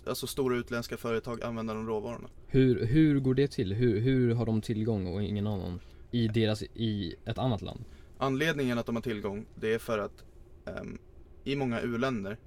[0.05, 2.29] alltså, stora utländska företag använda de råvarorna.
[2.47, 3.73] Hur, hur går det till?
[3.73, 5.79] Hur, hur har de tillgång och ingen annan?
[6.11, 7.83] I deras, i ett annat land?
[8.17, 10.23] Anledningen att de har tillgång, det är för att
[10.65, 10.97] ehm,
[11.43, 12.37] i många u-länder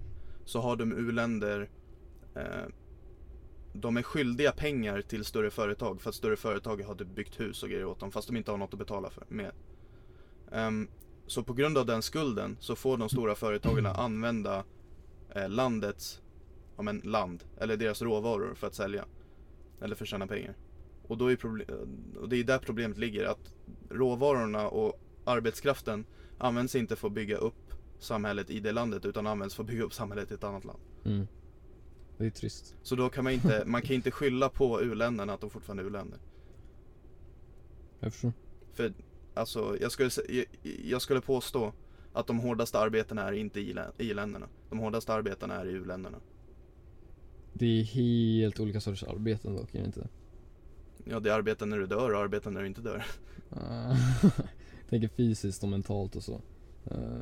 [0.44, 1.70] så har de u-länder
[2.34, 2.42] eh,
[3.72, 7.68] de är skyldiga pengar till större företag för att större företag har byggt hus och
[7.68, 9.52] grejer åt dem fast de inte har något att betala för med.
[10.52, 10.88] Ehm,
[11.26, 14.64] så på grund av den skulden så får de stora företagen använda
[15.34, 16.22] eh, landets,
[16.76, 19.04] ja men land, eller deras råvaror för att sälja.
[19.80, 20.56] Eller för att tjäna pengar.
[21.06, 21.38] Och, då är
[22.20, 23.54] och det är där problemet ligger, att
[23.90, 26.06] råvarorna och arbetskraften
[26.38, 29.82] används inte för att bygga upp samhället i det landet utan används för att bygga
[29.82, 30.78] upp samhället i ett annat land.
[31.04, 31.26] Mm.
[32.18, 32.76] Det är trist.
[32.82, 35.86] Så då kan man inte, man kan inte skylla på u-länderna att de fortfarande är
[35.86, 36.18] u-länder.
[38.00, 38.32] Jag förstår.
[38.72, 38.92] För
[39.34, 40.44] alltså jag skulle, jag,
[40.84, 41.72] jag skulle påstå
[42.12, 44.48] att de hårdaste arbetena är inte i lä- i-länderna.
[44.70, 46.18] De hårdaste arbetena är i u-länderna.
[47.52, 50.08] Det är helt olika sorters arbeten dock, är det inte?
[51.04, 53.04] Ja, det är arbeten när du dör och arbeten när du inte dör.
[53.50, 53.96] Ah,
[54.88, 56.40] Tänker fysiskt och mentalt och så.
[56.90, 57.20] Eh,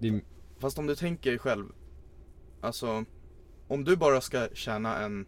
[0.00, 0.20] är,
[0.58, 1.66] Fast om du tänker själv,
[2.60, 3.04] alltså
[3.68, 5.26] om du bara ska tjäna en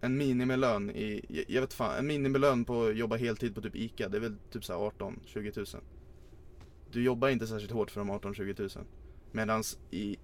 [0.00, 4.08] en minimilön i, jag- vet fan, en minimilön på att jobba heltid på typ ICA,
[4.08, 5.80] det är väl typ såhär 18-20 tusen.
[6.92, 8.84] Du jobbar inte särskilt hårt för de 18-20 tusen.
[9.32, 10.16] Medans i,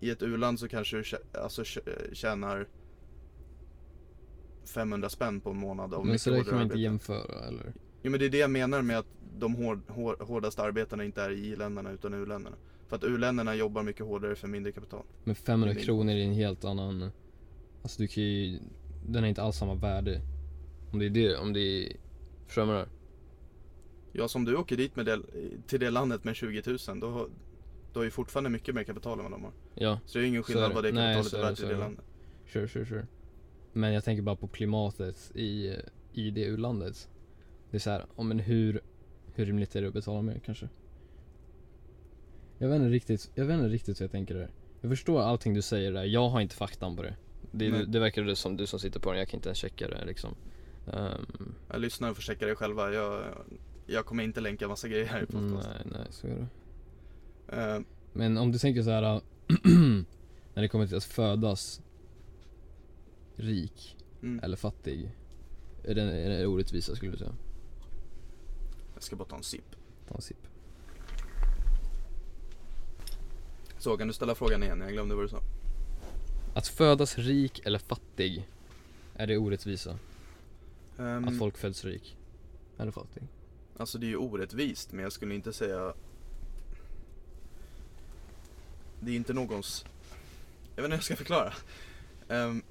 [0.00, 1.04] i ett u-land så kanske du
[1.38, 2.68] alltså, tjä- tjänar
[4.64, 7.72] 500 spänn på en månad av men så hårdare kan man inte jämföra eller?
[8.02, 9.06] Jo men det är det jag menar med att
[9.38, 12.56] de hård, hår, hårdaste arbetena inte är i i-länderna utan u-länderna.
[12.88, 15.02] För att u-länderna jobbar mycket hårdare för mindre kapital.
[15.24, 17.10] Men 500 Det är- kronor är en helt annan
[17.82, 18.58] Alltså du kan ju
[19.06, 20.20] Den har inte alls samma värde
[20.92, 21.92] Om det är det, om det är
[22.46, 22.86] Förstår du?
[24.12, 25.20] Ja som du åker dit med det,
[25.66, 27.28] till det landet med 20 000 då,
[27.92, 29.52] du har ju fortfarande mycket mer kapital än vad de har.
[29.74, 31.44] Ja, Så det är ju ingen är skillnad vad det Nej, kapitalet så är är
[31.44, 31.80] det, värt i det är det.
[31.80, 32.04] landet.
[32.52, 33.06] sure sure sure
[33.72, 35.76] Men jag tänker bara på klimatet i,
[36.12, 37.08] i det u-landet
[37.70, 38.80] Det är så här, ja men hur
[39.34, 40.68] Hur rimligt är det att betala mer kanske?
[42.58, 45.54] Jag vet inte riktigt, jag vet inte riktigt hur jag tänker där Jag förstår allting
[45.54, 47.16] du säger där, jag har inte faktan på det
[47.50, 47.86] Det, Nej.
[47.86, 50.04] det verkar det som du som sitter på den, jag kan inte ens checka det
[50.04, 50.34] liksom
[50.86, 52.92] Ehm, Jag lyssnar och får checka det själva.
[52.92, 53.24] Jag,
[53.86, 55.68] jag kommer inte länka massa grejer här i podcast.
[55.68, 56.46] Nej nej, så är det
[57.52, 57.80] Eh,
[58.12, 59.02] Men om du tänker så här
[60.54, 61.80] När det kommer till att födas
[63.36, 64.40] Rik mm.
[64.44, 65.10] eller fattig
[65.84, 67.34] Är det, är det orättvisa skulle du säga?
[68.94, 69.76] Jag ska bara ta en sipp.
[70.08, 70.46] Ta en sipp
[73.78, 74.80] Så kan du ställa frågan igen?
[74.80, 75.42] Jag glömde vad du sa.
[76.60, 78.48] Att födas rik eller fattig
[79.14, 79.98] Är det orättvisa?
[80.98, 82.16] Ehm, Att folk föds rik
[82.78, 83.22] Eller fattig?
[83.76, 85.94] Alltså det är ju orättvist men jag skulle inte säga
[89.00, 89.84] Det är inte någons
[90.76, 91.52] Jag vet inte hur jag ska förklara.
[92.28, 92.62] Ehm,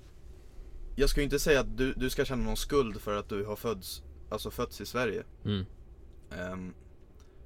[0.96, 3.46] Jag ska ju inte säga att du, du ska känna någon skuld för att du
[3.46, 5.24] har fötts Alltså fötts i Sverige.
[5.46, 5.66] Mm.
[6.32, 6.74] Ehm,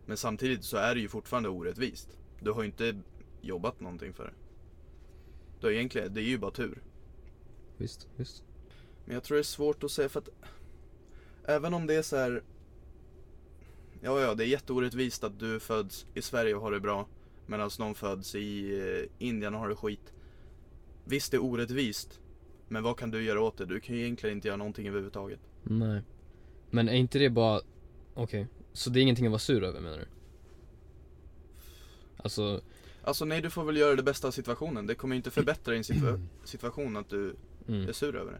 [0.05, 2.17] Men samtidigt så är det ju fortfarande orättvist.
[2.39, 3.01] Du har ju inte
[3.41, 4.33] jobbat någonting för det
[5.63, 6.81] Du har egentligen, det är ju bara tur
[7.77, 8.43] Visst, visst
[9.05, 10.29] Men jag tror det är svårt att säga för att
[11.45, 12.43] Även om det är så här.
[14.01, 17.07] Ja, ja, det är jätteorättvist att du föds i Sverige och har det bra
[17.45, 20.13] Medan någon föds i eh, Indien och har det skit
[21.05, 22.19] Visst, det är orättvist
[22.67, 23.65] Men vad kan du göra åt det?
[23.65, 26.01] Du kan ju egentligen inte göra någonting överhuvudtaget Nej
[26.69, 27.61] Men är inte det bara
[28.13, 30.05] Okej, så det är ingenting att vara sur över menar du?
[32.17, 32.61] Alltså,
[33.03, 35.73] Alltså nej, du får väl göra det bästa av situationen Det kommer ju inte förbättra
[35.73, 37.35] din situa- situation att du
[37.67, 37.87] mm.
[37.89, 38.39] är sur över det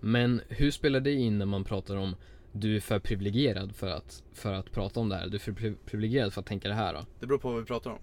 [0.00, 2.16] Men hur spelar det in när man pratar om
[2.52, 5.28] du är för privilegierad för att, för att prata om det här?
[5.28, 7.06] Du är för pri- privilegierad för att tänka det här då?
[7.20, 7.98] Det beror på vad vi pratar om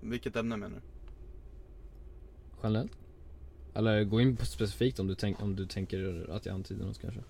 [0.00, 0.82] Vilket ämne menar du?
[2.62, 2.92] Generellt?
[3.74, 7.00] Eller gå in på specifikt om du, tänk, om du tänker att jag antyder något
[7.00, 7.20] kanske?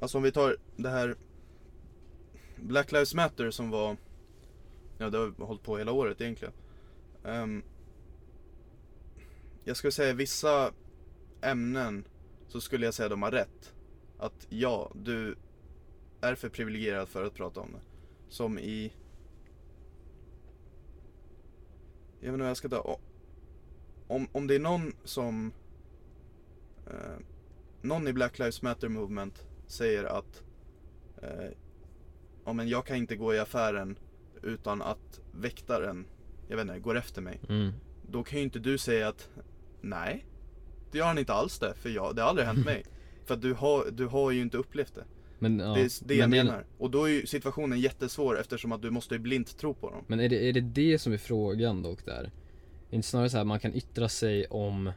[0.00, 1.16] Alltså om vi tar det här
[2.56, 3.96] Black Lives Matter som var
[4.98, 6.54] Ja det har hållit på hela året egentligen.
[7.22, 7.62] Um,
[9.64, 10.72] Jag skulle säga vissa
[11.40, 12.04] ämnen
[12.48, 13.74] Så skulle jag säga de har rätt.
[14.18, 15.36] Att ja, du
[16.20, 17.80] är för privilegierad för att prata om det.
[18.28, 18.92] Som i
[22.20, 22.98] Jag vet inte vad jag ska ta.
[24.06, 25.52] Om, om det är någon som
[26.86, 27.18] eh,
[27.82, 30.42] Någon i Black Lives Matter Movement säger att
[31.22, 31.50] eh,
[32.44, 33.98] ja, men jag kan inte gå i affären
[34.42, 36.04] utan att väktaren,
[36.48, 37.40] jag vet inte, går efter mig.
[37.48, 37.72] Mm.
[38.10, 39.28] Då kan ju inte du säga att
[39.80, 40.26] nej,
[40.90, 42.84] det gör han inte alls det, för jag, det har aldrig hänt mig.
[43.24, 45.04] För att du har, du har ju inte upplevt det.
[45.38, 46.66] Men, ja, det är det jag men, menar.
[46.78, 50.04] Och då är ju situationen jättesvår eftersom att du måste ju blint tro på dem.
[50.06, 52.22] Men är det, är det det som är frågan dock där?
[52.22, 52.30] Är
[52.90, 54.92] det inte snarare så här man kan yttra sig om,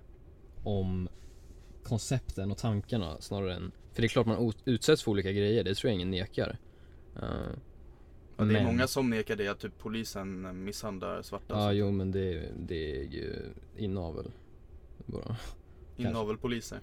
[0.64, 1.10] om
[1.84, 5.76] koncepten och tankarna snarare än För det är klart man utsätts för olika grejer, det
[5.76, 6.58] tror jag ingen nekar
[7.22, 7.58] Eh,
[8.38, 11.54] Ja, det är många som nekar det att typ polisen misshandlar svarta.
[11.54, 13.36] Ja jo men det, det är ju
[13.78, 14.32] inavel
[15.06, 15.36] bara
[15.98, 16.80] Inavelpoliser.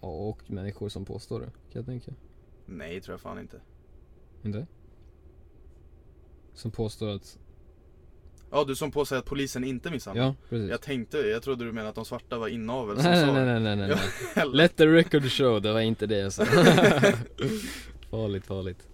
[0.00, 2.12] Ja, Och människor som påstår det, kan jag tänka
[2.66, 3.60] Nej, tror jag fan inte.
[4.42, 4.66] Inte?
[6.54, 7.38] Som påstår att,
[8.50, 10.24] Ja, du som påstår att polisen inte misshandlar.
[10.24, 13.26] ja precis Jag tänkte, jag trodde du menade att de svarta var inavel som Nej
[13.26, 13.96] sa nej nej nej nej,
[14.36, 14.46] nej.
[14.52, 16.44] Let the record show, det var inte det jag sa
[18.10, 18.88] Farligt, farligt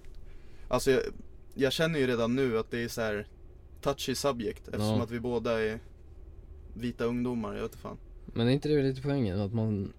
[0.68, 1.00] Alltså jag,
[1.56, 3.26] jag känner ju redan nu att det är så här
[3.80, 5.02] touchy subject eftersom Ja.
[5.02, 5.78] att vi båda är
[6.74, 7.96] vita ungdomar, jag vet fan.
[8.26, 9.40] Men är inte det lite poängen?
[9.40, 9.92] Att man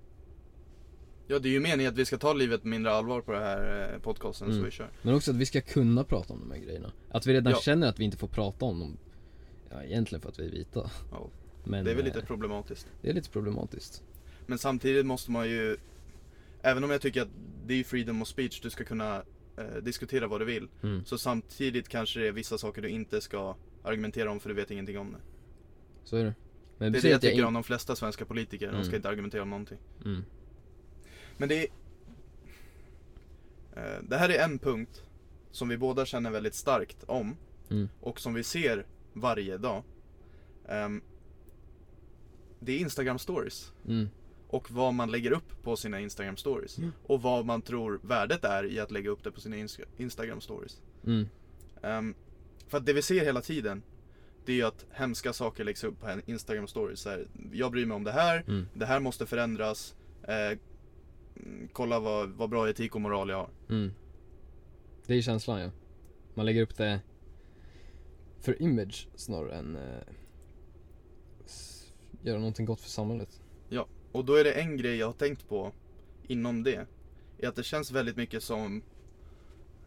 [1.30, 3.92] Ja det är ju meningen att vi ska ta livet mindre allvar på det här
[3.94, 4.66] eh, podcasten så Mm.
[4.66, 4.90] vi kör.
[5.02, 6.92] Men också att vi ska kunna prata om de här grejerna.
[7.10, 7.60] Att vi redan Ja.
[7.60, 8.98] känner att vi inte får prata om dem.
[9.70, 10.90] Ja, egentligen för att vi är vita.
[11.12, 11.30] Ja.
[11.64, 12.88] Men Det är väl eh, lite problematiskt.
[13.02, 14.04] det är lite problematiskt.
[14.46, 15.78] Men samtidigt måste man ju,
[16.62, 17.28] även om jag tycker att
[17.66, 19.24] det är freedom of speech, du ska kunna
[19.58, 20.68] eh, diskutera vad du vill.
[20.84, 21.06] Mm.
[21.06, 24.72] Så samtidigt kanske det är vissa saker du inte ska argumentera om för du vet
[24.72, 25.18] ingenting om det.
[26.04, 26.34] Så är det.
[26.78, 28.82] Men Det är det jag jag tycker in- om de flesta svenska politiker, de ska
[28.90, 28.96] Mm.
[28.96, 29.78] inte argumentera om någonting.
[30.06, 30.24] Mm.
[31.38, 31.68] Men det är...
[33.76, 35.04] Eh, det här är en punkt
[35.52, 37.36] som vi båda känner väldigt starkt om
[37.70, 37.90] Mm.
[38.00, 39.84] och som vi ser varje dag.
[40.68, 41.02] Ehm,
[42.60, 44.08] det är Instagram stories Mm.
[44.48, 46.78] Och vad man lägger upp på sina Instagram stories.
[46.78, 46.92] Mm.
[47.04, 50.42] Och vad man tror värdet är i att lägga upp det på sina Insta- Instagram
[50.42, 50.82] stories.
[51.06, 51.28] Mm.
[51.84, 52.16] Ehm,
[52.68, 53.84] för att det vi ser hela tiden
[54.46, 57.00] det är ju att hemska saker läggs upp på en Instagram stories.
[57.00, 58.68] Så här, jag bryr mig om det här, Mm.
[58.74, 59.96] det här måste förändras.
[60.24, 60.58] Eh,
[61.74, 63.50] kolla vad, vad bra etik och moral jag har.
[63.70, 63.92] Mm.
[65.06, 65.72] Det är känslan ja.
[66.34, 67.00] Man lägger upp det
[68.40, 70.02] för image snarare än eh,
[72.22, 73.42] göra någonting gott för samhället.
[74.18, 75.72] Och då är det en grej jag har tänkt på
[76.28, 76.88] inom det.
[77.38, 78.82] Är att det känns väldigt mycket som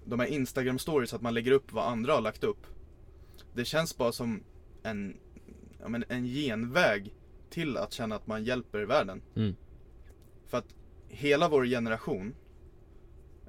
[0.05, 2.67] de här Instagram stories, att man lägger upp vad andra har lagt upp.
[3.53, 4.43] Det känns bara som
[4.83, 5.17] en,
[5.81, 7.15] ja, men en genväg
[7.51, 9.23] till att känna att man hjälper världen.
[9.35, 9.57] Mm.
[10.47, 10.75] För att
[11.09, 12.35] hela vår generation,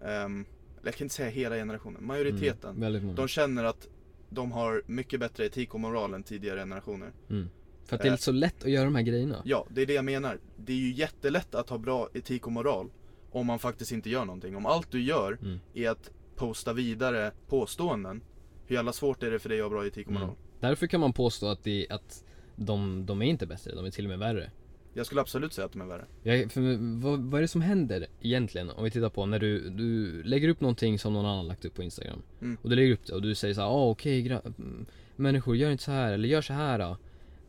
[0.01, 0.45] eller
[0.83, 3.15] jag kan inte säga hela generationen, majoriteten, Mm.
[3.15, 3.87] De känner att
[4.29, 7.11] de har mycket bättre etik och moral än tidigare generationer.
[7.29, 7.49] Mm.
[7.85, 8.17] För att det är Eh.
[8.17, 9.41] så lätt att göra de här grejerna.
[9.45, 10.39] Ja, det är det jag menar.
[10.57, 12.89] Det är ju jättelätt att ha bra etik och moral
[13.31, 14.55] om man faktiskt inte gör någonting.
[14.55, 15.59] Om allt du gör Mm.
[15.73, 18.21] är att posta vidare påståenden,
[18.67, 20.27] hur jävla svårt är det för dig att ha bra etik och moral?
[20.27, 20.39] Mm.
[20.59, 22.23] Därför kan man påstå att, det, att
[22.55, 24.51] de, de är inte bättre, de är till och med värre.
[24.93, 26.05] Jag skulle absolut säga att de är värre.
[26.23, 26.61] Jag, för,
[27.01, 30.49] vad, vad är det som händer egentligen om vi tittar på när du, du lägger
[30.49, 32.57] upp någonting som någon annan lagt upp på Instagram Mm.
[32.61, 35.71] Och du lägger upp det och du säger såhär, ah, okej gra- mm, människor gör
[35.71, 36.97] inte så här eller gör så här då.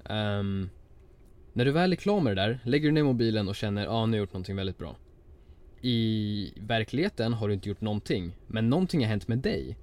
[0.04, 0.70] Ehm,
[1.52, 4.06] När du väl är klar med det där, lägger du ner mobilen och känner, ah,
[4.06, 4.96] nu har jag gjort någonting väldigt bra
[5.80, 9.76] I verkligheten har du inte gjort någonting, men någonting har hänt med dig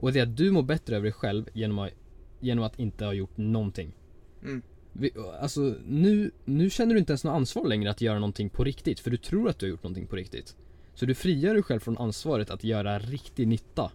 [0.00, 1.90] Och det är att du mår bättre över dig själv genom att,
[2.40, 3.92] genom att inte ha gjort någonting
[4.42, 4.62] Mm.
[4.92, 5.10] Vi,
[5.40, 9.00] alltså nu, nu känner du inte ens något ansvar längre att göra någonting på riktigt
[9.00, 10.56] för du tror att du har gjort någonting på riktigt.
[10.94, 13.92] Så du frigör dig själv från ansvaret att göra riktig nytta.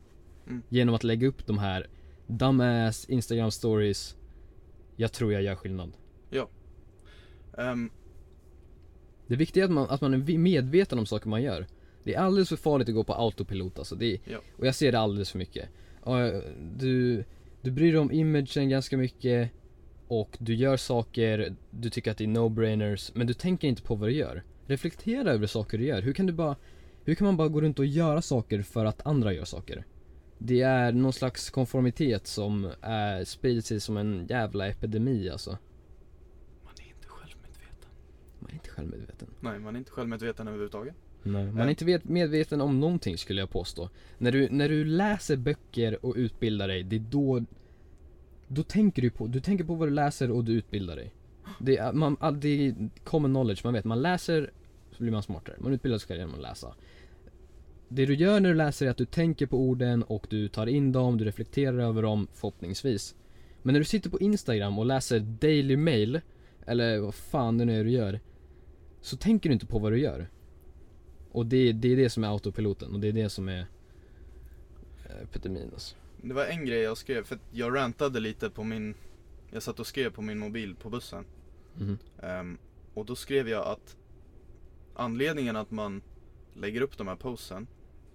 [0.48, 0.62] Mm.
[0.70, 1.88] Genom att lägga upp de här
[2.28, 4.16] dumbass Instagram stories.
[5.04, 5.92] Jag tror jag gör skillnad.
[7.58, 7.90] Ehm,
[9.28, 11.68] Det viktiga är att man, att man är medveten om saker man gör.
[12.04, 13.96] Det är alldeles för farligt att gå på autopilot alltså.
[13.96, 14.38] Det är, Ja.
[14.58, 15.70] Och jag ser det alldeles för mycket.
[16.06, 16.42] Ja,
[16.78, 17.24] Du,
[17.62, 19.52] du bryr dig om imagen ganska mycket.
[20.08, 23.96] Och du gör saker, du tycker att det är no-brainers, men du tänker inte på
[23.96, 24.44] vad du gör.
[24.66, 26.02] Reflektera över saker du gör.
[26.02, 26.56] Hur kan du bara,
[27.06, 29.86] hur kan man bara gå runt och göra saker för att andra gör saker?
[30.46, 35.58] Det är någon slags konformitet som är, sprider sig som en jävla epidemi alltså.
[36.64, 37.90] man är inte självmedveten.
[38.40, 39.28] Man är inte självmedveten.
[39.40, 40.96] Nej, man är inte självmedveten överhuvudtaget.
[41.24, 43.90] Nej, man är inte vet, medveten om någonting skulle jag påstå.
[44.18, 47.46] När du, när du läser böcker och utbildar dig, det är då
[48.48, 51.14] Då tänker du på, du tänker på vad du läser och du utbildar dig.
[51.60, 54.52] Det är, man, det är common knowledge, man vet, man läser
[54.92, 56.76] så blir man smartare, man utbildar sig genom att läsa.
[57.88, 60.68] Det du gör när du läser är att du tänker på orden och du tar
[60.68, 63.16] in dem, du reflekterar över dem förhoppningsvis.
[63.62, 66.22] Men när du sitter på Instagram och läser Daily Mail,
[66.66, 68.20] eller vad fan det nu är du gör,
[69.02, 70.30] så tänker du inte på vad du gör.
[71.32, 73.60] Och det, det är det som är autopiloten och det är det som är
[75.06, 75.96] eh, epidemin alltså.
[76.22, 78.96] Det var en grej jag skrev, för jag rantade lite på min
[79.52, 81.26] Jag satt och skrev på min mobil på bussen
[81.76, 81.98] Mhm.
[82.22, 82.58] Ehm,
[82.94, 83.98] Och då skrev jag att
[84.96, 86.02] Anledningen att man
[86.56, 87.68] lägger upp de här posten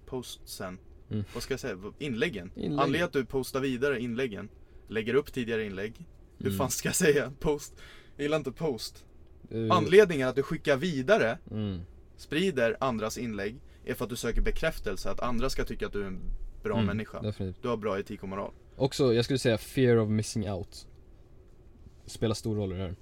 [0.05, 0.79] Postsen
[1.11, 1.23] Mm.
[1.33, 1.77] Vad ska jag säga?
[1.99, 2.71] Inläggen Inlägg.
[2.79, 4.49] Anledningen att du postar vidare inläggen
[4.87, 6.05] Lägger upp tidigare inlägg
[6.37, 6.57] Hur Mm.
[6.57, 7.31] fan ska jag säga?
[7.39, 7.73] Post
[8.15, 9.05] Jag gillar inte post
[9.51, 11.79] Eh, Anledningen att du skickar vidare mm.
[12.17, 16.01] Sprider andras inlägg Är för att du söker bekräftelse Att andra ska tycka att du
[16.01, 16.19] är en
[16.63, 17.61] bra Mm, människa Definitivt.
[17.63, 20.87] Du har bra etik och moral Också, jag skulle säga fear of missing out.
[22.05, 22.95] Spelar stor roll i det här.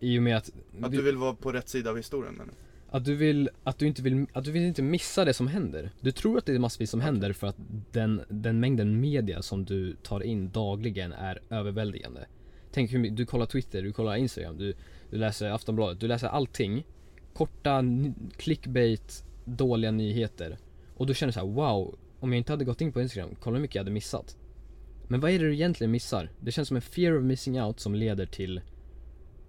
[0.00, 0.50] I och med att,
[0.82, 2.54] Att vi- du vill vara på rätt sida av historien menar?
[2.94, 5.90] Att du vill, att du inte vill, att du vill inte missa det som händer.
[6.00, 7.56] Du tror att det är massvis som händer för att
[7.92, 12.26] den, den mängden media som du tar in dagligen är överväldigande.
[12.72, 14.74] Tänk hur mycket, du kollar Twitter, du kollar Instagram, du,
[15.10, 16.86] du läser Aftonbladet, du läser allting.
[17.32, 17.84] Korta,
[18.36, 20.58] clickbait, dåliga nyheter.
[20.96, 23.56] Och du känner så här: wow, om jag inte hade gått in på Instagram, kolla
[23.56, 24.36] hur mycket jag hade missat.
[25.08, 26.30] Men vad är det du egentligen missar?
[26.40, 28.60] Det känns som en fear of missing out som leder till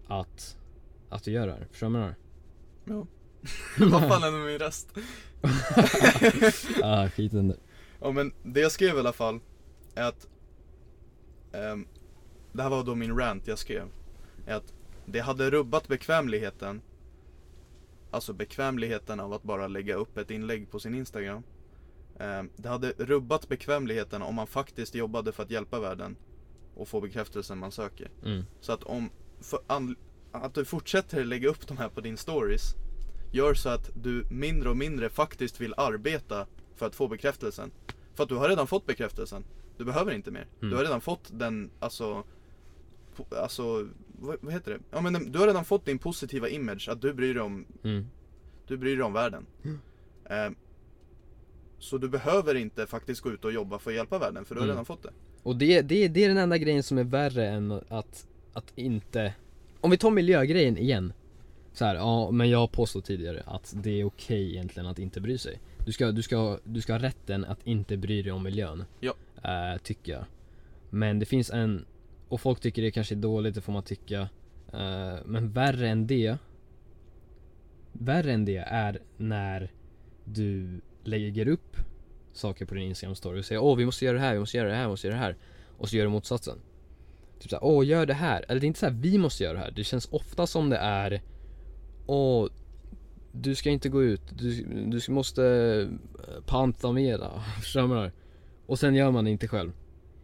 [0.07, 0.57] att,
[1.09, 1.67] att du gör det här.
[1.71, 2.15] Förstår du vad jag
[2.85, 2.99] menar?
[3.01, 3.07] Ja.
[3.79, 4.89] Vad fan är min röst?
[6.83, 7.55] ah, skit där.
[8.01, 9.39] Ja men det jag skrev i alla fall
[9.95, 10.27] är att
[11.51, 11.87] ehm,
[12.53, 13.87] Det här var då min rant jag skrev
[14.45, 14.73] Är att
[15.05, 16.81] det hade rubbat bekvämligheten
[18.11, 21.43] Alltså bekvämligheten av att bara lägga upp ett inlägg på sin Instagram
[22.19, 26.15] Ehm, Det hade rubbat bekvämligheten om man faktiskt jobbade för att hjälpa världen
[26.75, 28.43] Och få bekräftelsen man söker Mm.
[28.61, 29.09] Så att om
[29.41, 29.95] för an,
[30.31, 32.75] Att du fortsätter lägga upp de här på din stories
[33.35, 37.71] Gör så att du mindre och mindre faktiskt vill arbeta för att få bekräftelsen
[38.13, 39.43] För att du har redan fått bekräftelsen
[39.77, 40.69] Du behöver inte mer Mm.
[40.69, 42.23] Du har redan fått den, alltså
[43.31, 43.87] Alltså,
[44.19, 44.79] vad, vad heter det?
[44.91, 47.65] Ja men den- du har redan fått din positiva image att du bryr dig om
[47.83, 48.05] Mm.
[48.67, 49.79] Du bryr dig om världen Mm.
[50.29, 50.55] Ehm,
[51.79, 54.61] Så du behöver inte faktiskt gå ut och jobba för att hjälpa världen för du
[54.61, 54.73] har Mm.
[54.75, 55.09] redan fått det
[55.43, 59.33] Och det, det, det är den enda grejen som är värre än att, att inte
[59.81, 61.13] Om vi tar miljögrejen igen
[61.77, 65.37] så här, ja men jag påstod tidigare att det är okej egentligen att inte bry
[65.37, 65.59] sig.
[65.85, 69.13] Du ska, du ska, du ska ha rätten att inte bry dig om miljön Ja.
[69.43, 70.25] eh, Tycker jag.
[70.89, 71.85] Men det finns en
[72.29, 74.19] Och folk tycker det kanske är dåligt, det får man tycka
[74.73, 76.37] eh, Men värre än det
[77.91, 79.71] Värre än det är när
[80.23, 81.77] du lägger upp
[82.33, 84.57] saker på din Instagram story och säger åh vi måste göra det här, vi måste
[84.57, 85.35] göra det här, vi måste göra det här.
[85.77, 86.57] Och så gör du motsatsen.
[87.39, 89.59] Typ såhär, åh gör det här, eller det är inte såhär vi måste göra det
[89.59, 91.21] här, det känns ofta som det är
[92.05, 92.47] Åh
[93.41, 95.45] du ska inte gå ut, du, du måste
[96.27, 97.31] eh, panta mera,
[97.61, 98.11] förstår menar?
[98.65, 99.71] Och sen gör man det inte själv.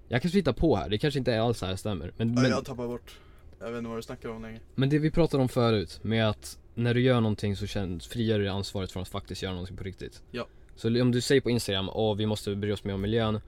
[0.08, 2.14] Jag kanske hittar på här, det kanske inte är alls här stämmer.
[2.18, 3.20] Men, Ja, men, Jag tappar bort.
[3.60, 4.60] Jag vet inte vad du snackar om längre.
[4.76, 8.40] Men det vi pratade om förut med att när du gör någonting så känns, frigör
[8.40, 10.24] du ansvaret från att faktiskt göra någonting på riktigt.
[10.32, 10.48] Ja.
[10.76, 13.40] Så om du säger på Instagram, åh vi måste bry oss mer om miljön.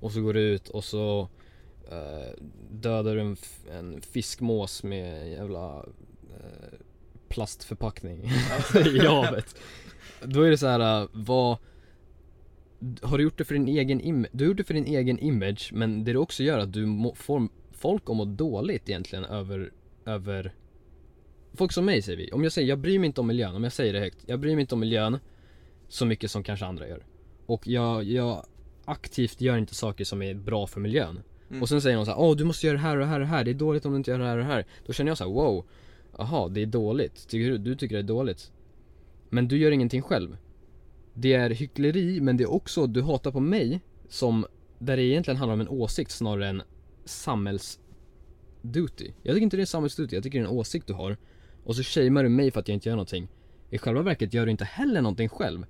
[0.00, 1.28] Och så går du ut och så
[1.90, 3.36] eh, dödar du en,
[3.70, 5.76] en fiskmås med en jävla
[6.30, 6.78] eh,
[7.28, 8.24] plastförpackning
[8.94, 9.56] i havet.
[10.22, 11.56] Då är det så här, uh, vad
[13.02, 14.30] Har du gjort det för din egen image?
[14.32, 16.72] Du har gjort det för din egen image men det du också gör är att
[16.72, 19.72] du må, får folk att må dåligt egentligen över,
[20.04, 20.54] över
[21.54, 23.64] Folk som mig säger vi, om jag säger jag bryr mig inte om miljön, om
[23.64, 25.18] jag säger det högt Jag bryr mig inte om miljön
[25.88, 27.06] så mycket som kanske andra gör.
[27.46, 28.46] Och jag, jag
[28.84, 31.22] aktivt gör inte saker som är bra för miljön.
[31.50, 31.62] Mm.
[31.62, 33.20] Och sen säger någon så här, åh du måste göra det här och det här
[33.20, 34.66] och det här, det är dåligt om du inte gör det här och det här.
[34.86, 35.64] Då känner jag så här, wow
[36.18, 38.52] Jaha, det är dåligt, tycker du, du tycker det är dåligt.
[39.30, 40.36] Men du gör ingenting själv.
[41.14, 44.46] Det är hyckleri, men det är också, du hatar på mig som
[44.78, 46.62] Där det egentligen handlar om en åsikt snarare än
[47.04, 47.80] samhälls
[48.62, 51.16] duty Jag tycker inte det är samhällsduty, jag tycker det är en åsikt du har.
[51.64, 53.28] Och så shamear du mig för att jag inte gör någonting.
[53.70, 55.66] I själva verket gör du inte heller någonting själv.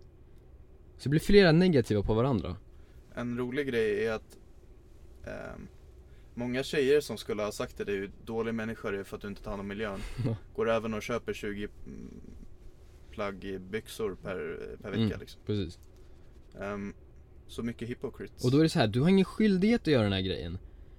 [0.96, 2.56] Så det blir flera negativa på varandra.
[3.14, 4.38] En rolig grej är att
[5.26, 5.60] eh,
[6.38, 9.22] Många tjejer som skulle ha sagt till dig hur dålig människa du är för att
[9.22, 10.00] du inte tar hand om miljön.
[10.54, 12.20] Går även och köper 20 mm,
[13.10, 15.20] plagg byxor per, per vecka Mm.
[15.20, 15.78] liksom Precis
[16.60, 16.94] Ehm,
[17.48, 20.02] Så mycket hypocrites Och då är det så här, du har ingen skyldighet att göra
[20.02, 20.58] den här grejen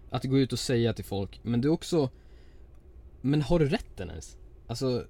[0.09, 2.09] Att gå ut och säga till folk, men du också
[3.21, 4.37] Men har du rätten ens?
[4.67, 5.05] Alltså,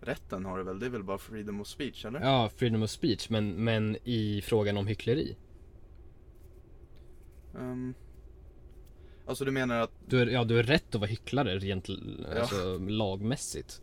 [0.00, 2.20] Rätten har du väl, det är väl bara freedom of speech eller?
[2.20, 5.36] ja, freedom of speech, men, men i frågan om hyckleri
[7.58, 7.94] Ehm,
[9.30, 12.26] alltså du menar att, du är, Ja, du är rätt att vara hycklare rent l-
[12.40, 13.82] alltså, lagmässigt.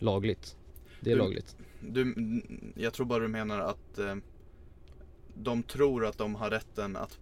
[0.00, 0.56] Lagligt.
[1.00, 1.56] Det är Du- lagligt.
[1.80, 2.14] du,
[2.76, 4.22] jag tror bara du menar att ehm,
[5.34, 7.18] De tror att de har rätten att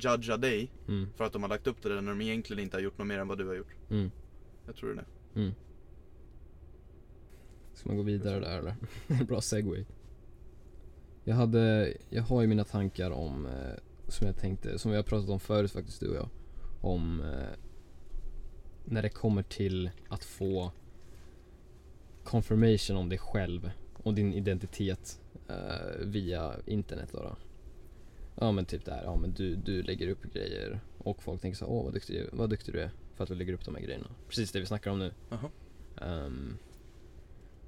[0.00, 2.76] judga dig mm, för att de har lagt upp det där när de egentligen inte
[2.76, 3.74] har gjort något mer än vad du har gjort.
[3.90, 4.10] Mm,
[4.66, 5.40] Jag tror det.
[5.40, 5.52] Mm.
[7.74, 8.74] Ska man gå vidare där eller?
[9.24, 9.84] Bra segway.
[11.24, 13.52] Jag hade, jag har ju mina tankar om eh,
[14.08, 16.28] Som jag tänkte, som vi har pratat om förut faktiskt du och jag
[16.84, 17.58] Om eh,
[18.84, 20.72] När det kommer till att få
[22.24, 23.70] Confirmation om dig själv
[24.02, 27.36] och din identitet eh, via internet då, då.
[28.40, 31.64] Ja men typ där, ja men du, du lägger upp grejer och folk tänker så
[31.64, 33.82] här, åh vad duktig, vad duktig du är för att du lägger upp de här
[33.82, 34.06] grejerna.
[34.28, 35.12] Precis det vi snackar om nu.
[36.00, 36.56] Ehm,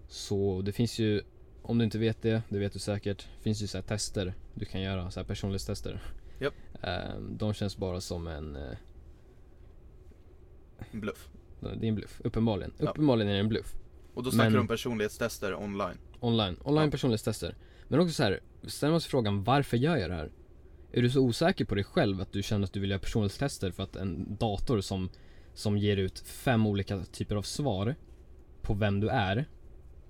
[0.09, 1.23] så det finns ju,
[1.63, 4.65] om du inte vet det, det vet du säkert, finns ju så här tester du
[4.65, 6.03] kan göra, så här personlighetstester.
[6.41, 6.55] Japp.
[6.83, 8.59] Ehm, de känns bara som en,
[10.79, 11.29] eh, Bluff
[11.61, 12.73] det är en bluff, uppenbarligen.
[12.79, 12.91] Ja.
[12.91, 13.75] Uppenbarligen är det en bluff.
[14.15, 16.91] Och då snackar Men- du om personlighetstester online Online, online Ja.
[16.91, 17.55] personlighetstester.
[17.89, 20.31] Men också så här, ställer man sig frågan varför gör jag det här?
[20.93, 23.71] Är du så osäker på dig själv att du känner att du vill göra personlighetstester
[23.71, 25.09] för att en dator som,
[25.55, 27.95] som ger ut fem olika typer av svar
[28.63, 29.45] på vem du är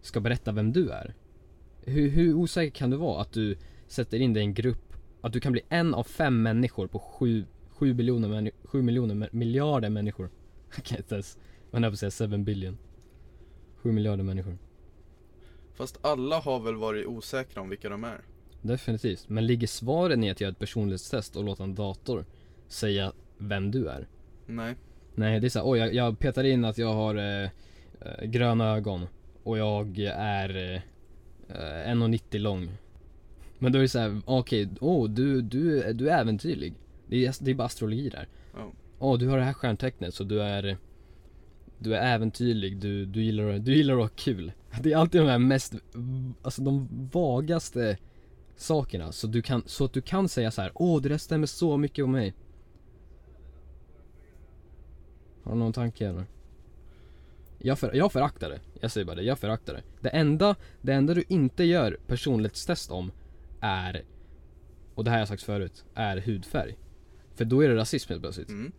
[0.03, 1.15] ska berätta vem du är?
[1.83, 3.57] Hur, hur osäker kan du vara att du
[3.87, 6.99] sätter in dig i en grupp, att du kan bli en av fem människor på
[6.99, 10.31] sju, sju biljoner, männi- sju miljoner, miljarder människor?
[10.99, 11.39] Inte ens,
[11.71, 12.79] man höll på att säga 7 billion.
[13.77, 14.59] Sju miljarder människor.
[15.75, 18.21] Fast alla har väl varit osäkra om vilka de är?
[18.63, 19.29] Definitivt.
[19.29, 22.25] Men ligger svaren i att göra ett personlighetstest och låta en dator
[22.69, 24.09] säga vem du är?
[24.47, 24.75] Nej.
[25.15, 27.51] Nej, det är såhär, oj jag, jag petar in att jag har eh,
[28.01, 29.07] eh, gröna ögon
[29.43, 30.81] och jag är eh,
[31.49, 32.71] eh, 1,90 lång.
[33.59, 36.75] Men då är det såhär, okej, åh du, du, du är äventyrlig.
[37.07, 38.29] Det är, det är bara astrologi där.
[38.55, 38.73] Ja.
[38.99, 40.77] Åh, du har det här stjärntecknet så du är
[41.79, 44.53] Du är äventyrlig, du, du, gillar, du gillar att ha kul.
[44.81, 45.75] Det är alltid de här mest,
[46.43, 47.99] alltså de vagaste
[48.57, 51.47] sakerna så, du kan, så att du kan säga så här: åh det där stämmer
[51.47, 52.35] så mycket på mig.
[55.43, 56.25] Har du någon tanke eller?
[57.59, 59.83] Jag, för, jag föraktar det, jag säger bara det, jag föraktar det.
[60.01, 63.13] Det enda, det enda du inte gör personlighetstest om
[63.61, 64.03] är,
[64.95, 66.79] och det här har jag sagt förut, är hudfärg.
[67.35, 68.49] För då är det rasism helt plötsligt.
[68.49, 68.73] Mm.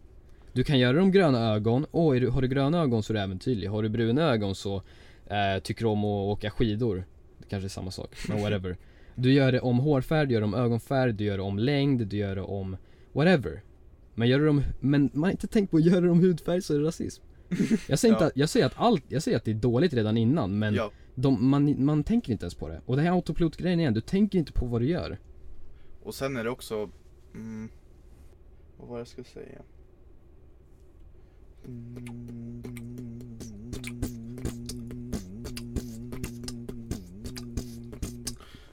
[0.58, 3.68] Du kan göra dem gröna ögon, du, har du gröna ögon så är du äventyrlig.
[3.68, 4.76] Har du bruna ögon så
[5.26, 7.06] eh, tycker du om att åka skidor.
[7.38, 8.78] Det kanske är samma sak, men whatever.
[9.16, 12.08] Du gör det om hårfärg, du gör det om ögonfärg, du gör det om längd,
[12.08, 12.78] du gör det om
[13.14, 13.64] whatever.
[14.16, 16.62] Men gör det om, men man har inte tänkt på att göra det om hudfärg
[16.62, 17.24] så är det rasism.
[17.88, 18.28] Jag säger, inte, Ja.
[18.28, 20.92] att, jag säger att allt, jag säger att det är dåligt redan innan men Ja.
[21.16, 22.82] de, man, man tänker inte ens på det.
[22.86, 25.18] Och det här autopilot-grejen igen, du tänker inte på vad du gör.
[26.04, 26.90] Och sen är det också,
[27.34, 27.70] mm,
[28.78, 29.62] vad var det jag skulle säga?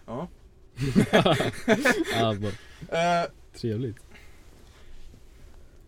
[0.07, 0.29] Ja.
[2.41, 2.53] bara,
[2.89, 3.97] Eh, trevligt.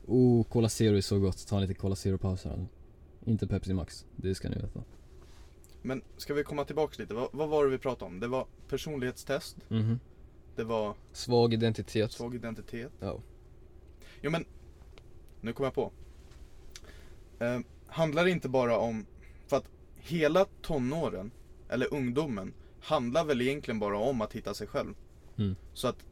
[0.06, 1.46] Oh, Cola Zero är så gott.
[1.48, 2.50] Ta en liten Cola Zero-paus här.
[2.50, 2.66] alltså.
[3.24, 4.82] Inte Pepsi Max, det ska ni veta.
[5.82, 7.14] men ska vi komma tillbaks lite?
[7.14, 8.20] Vad, vad var det vi pratade om?
[8.20, 10.00] Det var personlighetstest, Mhm.
[10.56, 12.12] det var Svag identitet.
[12.12, 12.92] svag identitet.
[13.00, 13.18] Ja.
[14.22, 14.44] Jo men,
[15.40, 15.92] nu kom jag på.
[17.38, 19.06] Eh, handlar inte bara om,
[19.46, 21.30] för att hela tonåren,
[21.68, 24.94] eller ungdomen, handlar väl egentligen bara om att hitta sig själv.
[25.38, 25.56] Mm.
[25.72, 26.06] Så att,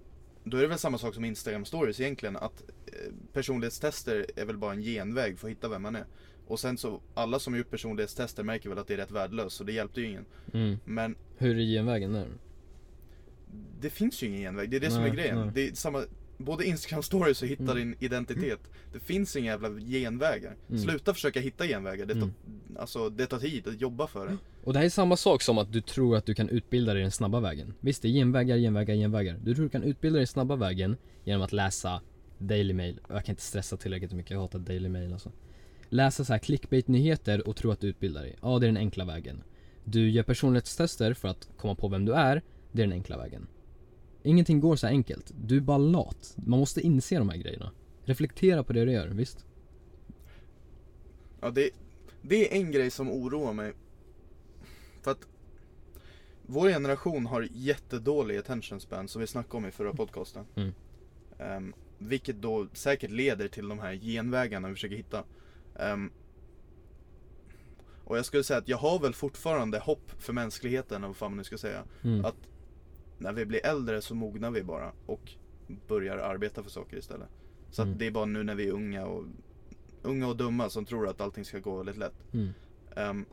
[0.45, 4.59] då är det väl samma sak som Instagram stories egentligen, att eh, personlighetstester är väl
[4.59, 6.05] bara en genväg för att hitta vem man är.
[6.47, 9.65] Och sen så, alla som gjort personlighetstester märker väl att det är rätt värdelöst, så
[9.65, 10.25] det hjälpte ju ingen.
[10.53, 10.77] Mm.
[10.85, 12.29] Men Hur är genvägen där?
[13.81, 15.41] det finns ju ingen genväg, det är det som är Nej, grejen.
[15.41, 15.51] nej.
[15.55, 16.05] Det är samma,
[16.39, 17.77] både Instagram stories och hitta Mm.
[17.77, 18.61] din identitet.
[18.93, 20.57] Det finns inga jävla genvägar.
[20.69, 20.81] Mm.
[20.83, 22.33] Sluta försöka hitta genvägar, det tar, Mm.
[22.79, 24.37] alltså, det tar tid att jobba för det.
[24.65, 27.03] Och det här är samma sak som att du tror att du kan utbilda dig
[27.03, 27.75] den snabba vägen.
[27.81, 29.39] Visst, det är genvägar, genvägar, genvägar.
[29.45, 32.01] Du tror du kan utbilda dig den snabba vägen genom att läsa
[32.39, 33.01] Daily Mail.
[33.09, 35.33] Jag kan inte stressa tillräckligt mycket, jag hatar Daily Mail alltså.
[35.89, 38.37] Läsa så här clickbait-nyheter och tro att du utbildar dig.
[38.43, 39.43] Ja, det är den enkla vägen.
[39.85, 42.43] Du gör personlighetstester för att komma på vem du är.
[42.73, 43.47] Det är den enkla vägen.
[44.27, 45.33] Ingenting går så enkelt.
[45.35, 46.37] Du är bara lat.
[46.37, 47.73] Man måste inse de här grejerna.
[48.05, 49.45] Reflektera på det du gör, visst?
[51.41, 51.71] Ja, det,
[52.23, 53.73] det är en grej som oroar mig.
[55.03, 55.29] För att
[56.47, 60.45] vår generation har jättedålig attention span som vi snackade om i förra podcasten.
[60.55, 60.73] Mm.
[61.39, 65.25] Ehm, vilket då säkert leder till de här genvägarna vi försöker hitta.
[65.79, 66.11] Ehm,
[68.05, 71.31] och jag skulle säga att jag har väl fortfarande hopp för mänskligheten, eller vad fan
[71.31, 71.85] man nu ska säga.
[72.03, 72.25] Mm.
[72.25, 72.37] Att
[73.19, 75.33] när vi blir äldre så mognar vi bara och
[75.89, 77.29] börjar arbeta för saker istället.
[77.71, 77.99] Så Mm.
[77.99, 79.25] det är bara nu när vi är unga och,
[80.03, 82.15] unga och dumma som tror att allting ska gå väldigt lätt.
[82.33, 82.49] Mm.
[82.97, 83.25] Ehm,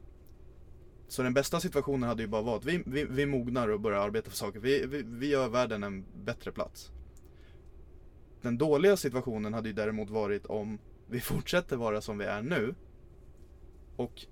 [1.08, 4.30] så den bästa situationen hade ju bara varit, vi, vi, vi mognar och börjar arbeta
[4.30, 4.60] för saker.
[4.60, 6.92] Vi, vi, vi gör världen en bättre plats.
[8.42, 12.76] Den dåliga situationen hade ju däremot varit om vi fortsätter vara som vi är nu.
[13.96, 14.26] Och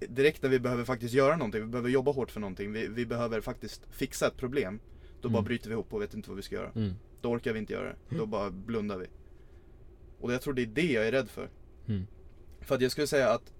[0.00, 3.06] direkt när vi behöver faktiskt göra någonting, vi behöver jobba hårt för någonting, vi, vi
[3.06, 4.80] behöver faktiskt fixa ett problem.
[5.20, 5.44] Då bara Mm.
[5.44, 6.70] bryter vi ihop och vet inte vad vi ska göra.
[6.74, 6.92] Mm.
[7.20, 8.16] Då orkar vi inte göra det.
[8.16, 9.06] Då bara blundar vi.
[10.20, 11.50] Och jag tror det är det jag är rädd för.
[11.86, 12.06] Mm.
[12.60, 13.52] För att jag skulle säga att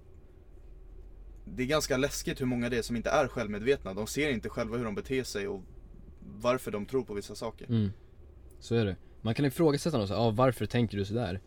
[1.45, 3.93] det är ganska läskigt hur många det är som inte är självmedvetna.
[3.93, 5.61] De ser inte själva hur de beter sig och
[6.21, 7.67] varför de tror på vissa saker.
[7.69, 7.89] Mm.
[8.59, 8.95] Så är det.
[9.21, 11.39] Man kan ifrågasätta något ah, varför tänker du sådär?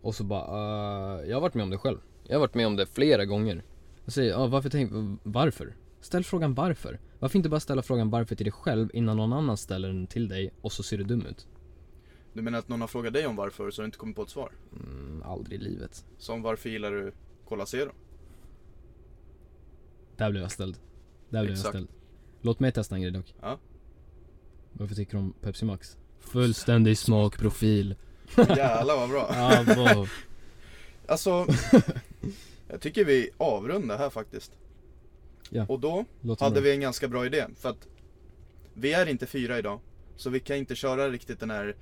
[0.00, 1.98] Och så bara, uh, jag har varit med om det själv.
[2.24, 3.62] Jag har varit med om det flera gånger.
[4.08, 4.90] Jag säger, ah, varför tänk,
[5.22, 5.74] varför?
[6.00, 7.00] Ställ frågan varför.
[7.18, 10.28] Varför inte bara ställa frågan varför till dig själv innan någon annan ställer den till
[10.28, 11.48] dig och så ser du dum ut?
[12.32, 14.22] Du menar att någon har frågat dig om varför så har du inte kommit på
[14.22, 14.52] ett svar?
[14.72, 16.04] Mm, aldrig i livet.
[16.18, 17.12] Som varför gillar du
[17.48, 17.92] Cola Zero?
[20.16, 20.76] Där blev jag ställd.
[21.28, 21.68] Där blev jag Exakt.
[21.68, 21.88] ställd.
[22.40, 23.34] Låt mig testa en grej dock.
[23.40, 23.58] Ja.
[24.72, 25.96] Varför tycker du om Pepsi Max?
[26.20, 27.94] Fullständig smakprofil.
[28.36, 29.26] Jävlar vad bra.
[29.30, 30.08] Ah, wow.
[31.06, 31.46] Alltså,
[32.68, 34.52] jag tycker vi avrundar här faktiskt.
[35.50, 35.66] Ja.
[35.68, 36.62] Och då Låter hade bra.
[36.62, 37.46] vi en ganska bra idé.
[37.56, 37.88] För att
[38.74, 39.80] vi är inte fyra idag.
[40.16, 41.76] Så vi kan inte köra riktigt den här,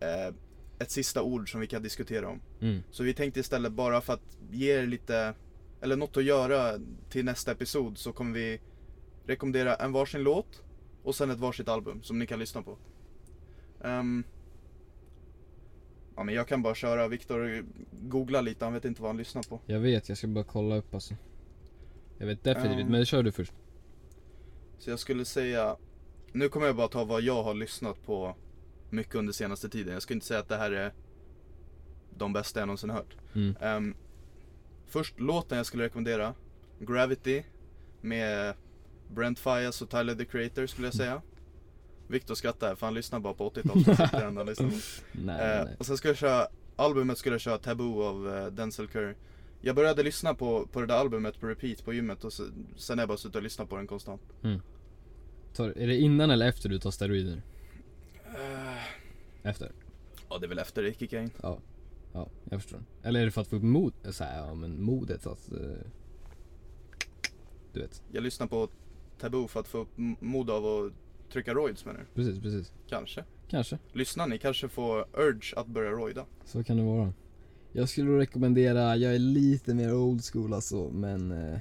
[0.00, 0.34] eh,
[0.78, 2.40] ett sista ord som vi kan diskutera om.
[2.60, 2.82] Mm.
[2.90, 5.34] Så vi tänkte istället bara för att ge er lite,
[5.80, 6.78] eller något att göra
[7.10, 8.60] till nästa episod så kommer vi
[9.26, 10.62] rekommendera en varsin låt
[11.02, 12.78] och sen ett varsitt album som ni kan lyssna på.
[13.84, 14.24] Ehm,
[16.18, 19.42] ja men jag kan bara köra, Viktor googla lite, han vet inte vad han lyssnar
[19.42, 19.60] på.
[19.66, 21.14] Jag vet, jag ska bara kolla upp alltså.
[22.18, 22.92] Jag vet definitivt, Ehm.
[22.92, 23.52] men kör du först.
[24.78, 25.76] Så jag skulle säga,
[26.32, 28.36] nu kommer jag bara ta vad jag har lyssnat på
[28.90, 29.92] mycket under senaste tiden.
[29.92, 30.92] Jag skulle inte säga att det här är
[32.16, 33.16] de bästa jag någonsin hört.
[33.34, 33.56] Mm.
[33.60, 33.94] Ehm,
[34.86, 36.34] först låten jag skulle rekommendera,
[36.80, 37.42] Gravity
[38.00, 38.54] med
[39.14, 41.22] Brent Fias och Tyler the Creator skulle jag säga.
[42.08, 44.10] Viktor skrattar för han lyssnar bara på 80-talet.
[44.12, 44.76] Det enda han lyssnar på.
[45.12, 45.76] Nej, Eh, nej.
[45.78, 46.46] och sen ska jag köra,
[46.76, 49.14] albumet skulle jag köra Taboo av eh, Denzel Curry.
[49.60, 52.42] Jag började lyssna på, på det där albumet på repeat på gymmet och så,
[52.76, 54.22] sen har jag bara suttit och lyssnat på den konstant.
[55.54, 57.42] Tar, är det innan eller efter du tar steroider?
[59.42, 59.72] Efter?
[60.30, 61.30] Ja det är väl efter det kickade in.
[61.42, 61.58] Ja.
[62.12, 62.80] Ja, jag förstår.
[63.02, 65.52] Eller är det för att få upp mod, så här, ja men modet att...
[65.52, 65.58] eh,
[67.72, 68.02] du vet.
[68.12, 68.68] Jag lyssnar på
[69.20, 69.88] Taboo för att få upp
[70.20, 70.92] mod av att
[71.32, 72.04] trycka roids med det.
[72.14, 72.72] Precis, precis.
[72.88, 73.24] Kanske.
[73.48, 73.78] Kanske.
[73.92, 76.26] Lyssnar ni kanske får urge att börja roida.
[76.44, 77.12] Så kan det vara.
[77.72, 81.32] Jag skulle rekommendera, jag är lite mer old school alltså, men...
[81.32, 81.58] Eh,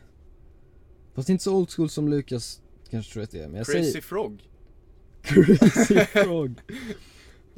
[1.13, 3.83] fast inte så old school som Lukas kanske tror att det är, men jag Crazy
[3.83, 4.01] säger...
[4.01, 4.49] Frog.
[5.21, 6.61] Crazy Frog.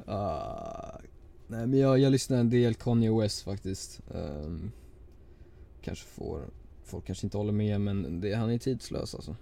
[0.05, 0.99] Ah,
[1.47, 4.01] nej men jag, jag lyssnar en del Kanye West faktiskt.
[4.13, 4.71] Ehm,
[5.81, 6.45] kanske får,
[6.83, 9.35] folk kanske inte håller med men det, han är tidslös alltså.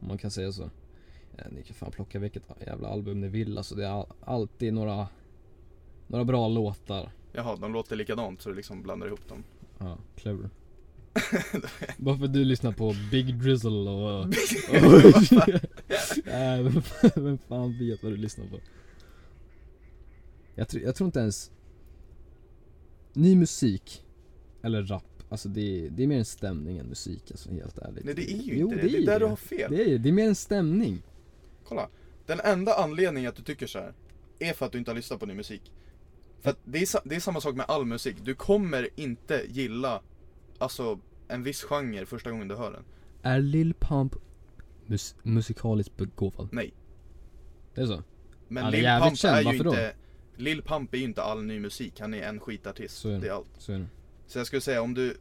[0.00, 0.70] Om man kan säga så.
[1.36, 3.74] Ja, ni kan fan plocka vilket jävla album ni vill alltså.
[3.74, 5.08] Det är all, alltid några,
[6.06, 7.10] några bra låtar.
[7.32, 9.44] Jaha, de låter likadant så du liksom blandar ihop dem.
[9.78, 10.50] Ja, clever.
[11.96, 14.20] Bara för att du lyssnar på Big Drizzle och...
[14.20, 14.26] och
[16.26, 18.58] Nej, vem, fan- vem fan vet vad du lyssnar på?
[20.54, 21.50] Jag, tror- jag tror inte ens...
[23.12, 24.04] Ny musik,
[24.62, 28.04] eller rap, alltså det är, det är mer en stämning än musik alltså helt ärligt.
[28.04, 29.18] Nej det är ju Jo, inte det, det är ju där det.
[29.18, 29.70] du har fel.
[29.72, 31.02] Det är, det är mer en stämning.
[31.68, 31.88] Kolla.
[32.26, 33.92] Den enda anledningen att du tycker så här
[34.38, 35.72] är för att du inte har lyssnat på ny musik.
[36.40, 38.16] För att det är, det är samma sak med all musik.
[38.22, 40.02] Du kommer inte gilla,
[40.58, 40.98] alltså
[41.28, 42.84] en viss genre första gången du hör den.
[43.22, 44.14] Är Lil Pump
[44.86, 46.48] mus- musikaliskt begåvad?
[46.52, 46.74] Nej.
[47.74, 48.02] Det är så?
[48.48, 49.70] Men Han är Lil jävligt Pump känd, är ju varför då?
[49.70, 49.94] inte,
[50.36, 52.00] Lil Pump är ju inte all ny musik.
[52.00, 52.96] Han är en skitartist.
[52.96, 53.18] Så är det.
[53.20, 53.50] det är allt.
[53.58, 53.86] Så är det.
[54.26, 55.16] Så jag skulle säga om du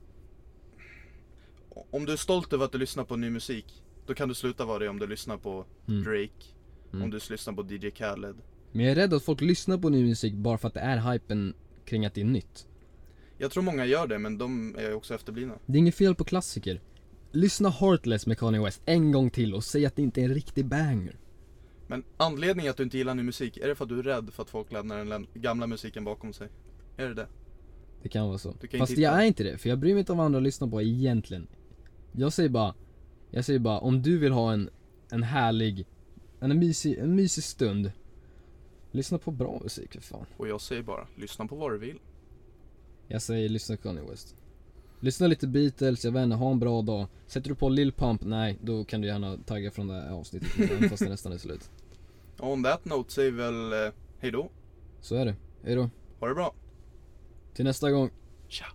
[1.92, 4.66] Om du är stolt över att du lyssnar på ny musik Då kan du sluta
[4.66, 6.04] vara det om du lyssnar på Mm.
[6.04, 6.46] Drake
[6.94, 7.04] Mm.
[7.04, 8.36] Om du lyssnar på DJ Khaled
[8.72, 11.12] Men jag är rädd att folk lyssnar på ny musik bara för att det är
[11.12, 11.54] hypen
[11.86, 12.68] kring att det är nytt.
[13.38, 16.24] Jag tror många gör det men de är också efterblivna Det är inget fel på
[16.24, 16.82] klassiker.
[17.32, 20.34] Lyssna Heartless med Kanye West en gång till och säg att det inte är en
[20.34, 21.16] riktig banger.
[21.88, 24.30] Men anledningen att du inte gillar ny musik, är det för att du är rädd
[24.34, 26.48] för att folk lämnar den gamla musiken bakom sig?
[26.98, 27.28] Är det det?
[28.04, 28.52] Det kan vara så.
[28.52, 30.40] Fast inte jag hitta- är inte det, för jag bryr mig inte om vad andra
[30.40, 31.48] lyssnar på egentligen.
[32.12, 32.74] Jag säger bara,
[33.36, 34.70] jag säger bara om du vill ha en,
[35.12, 35.86] en härlig,
[36.40, 37.92] en mysig, en mysig stund.
[38.92, 40.26] Lyssna på bra musik för fan.
[40.38, 42.00] Och jag säger bara, lyssna på vad du vill
[43.08, 44.36] Jag säger lyssna på Kanye West.
[45.00, 47.08] Lyssna lite Beatles, jag vet inte, ha en bra dag.
[47.28, 50.50] Sätter du på Lil Pump, nej, då kan du gärna tagga från det här avsnittet
[50.90, 51.70] fast det nästan är slut.
[52.40, 54.50] On that note säger vi väl eh, hejdå,
[55.02, 55.36] Så är det.
[55.64, 55.90] Hejdå.
[56.20, 56.54] ha det bra,
[57.54, 58.10] Till nästa gång.
[58.48, 58.66] tja!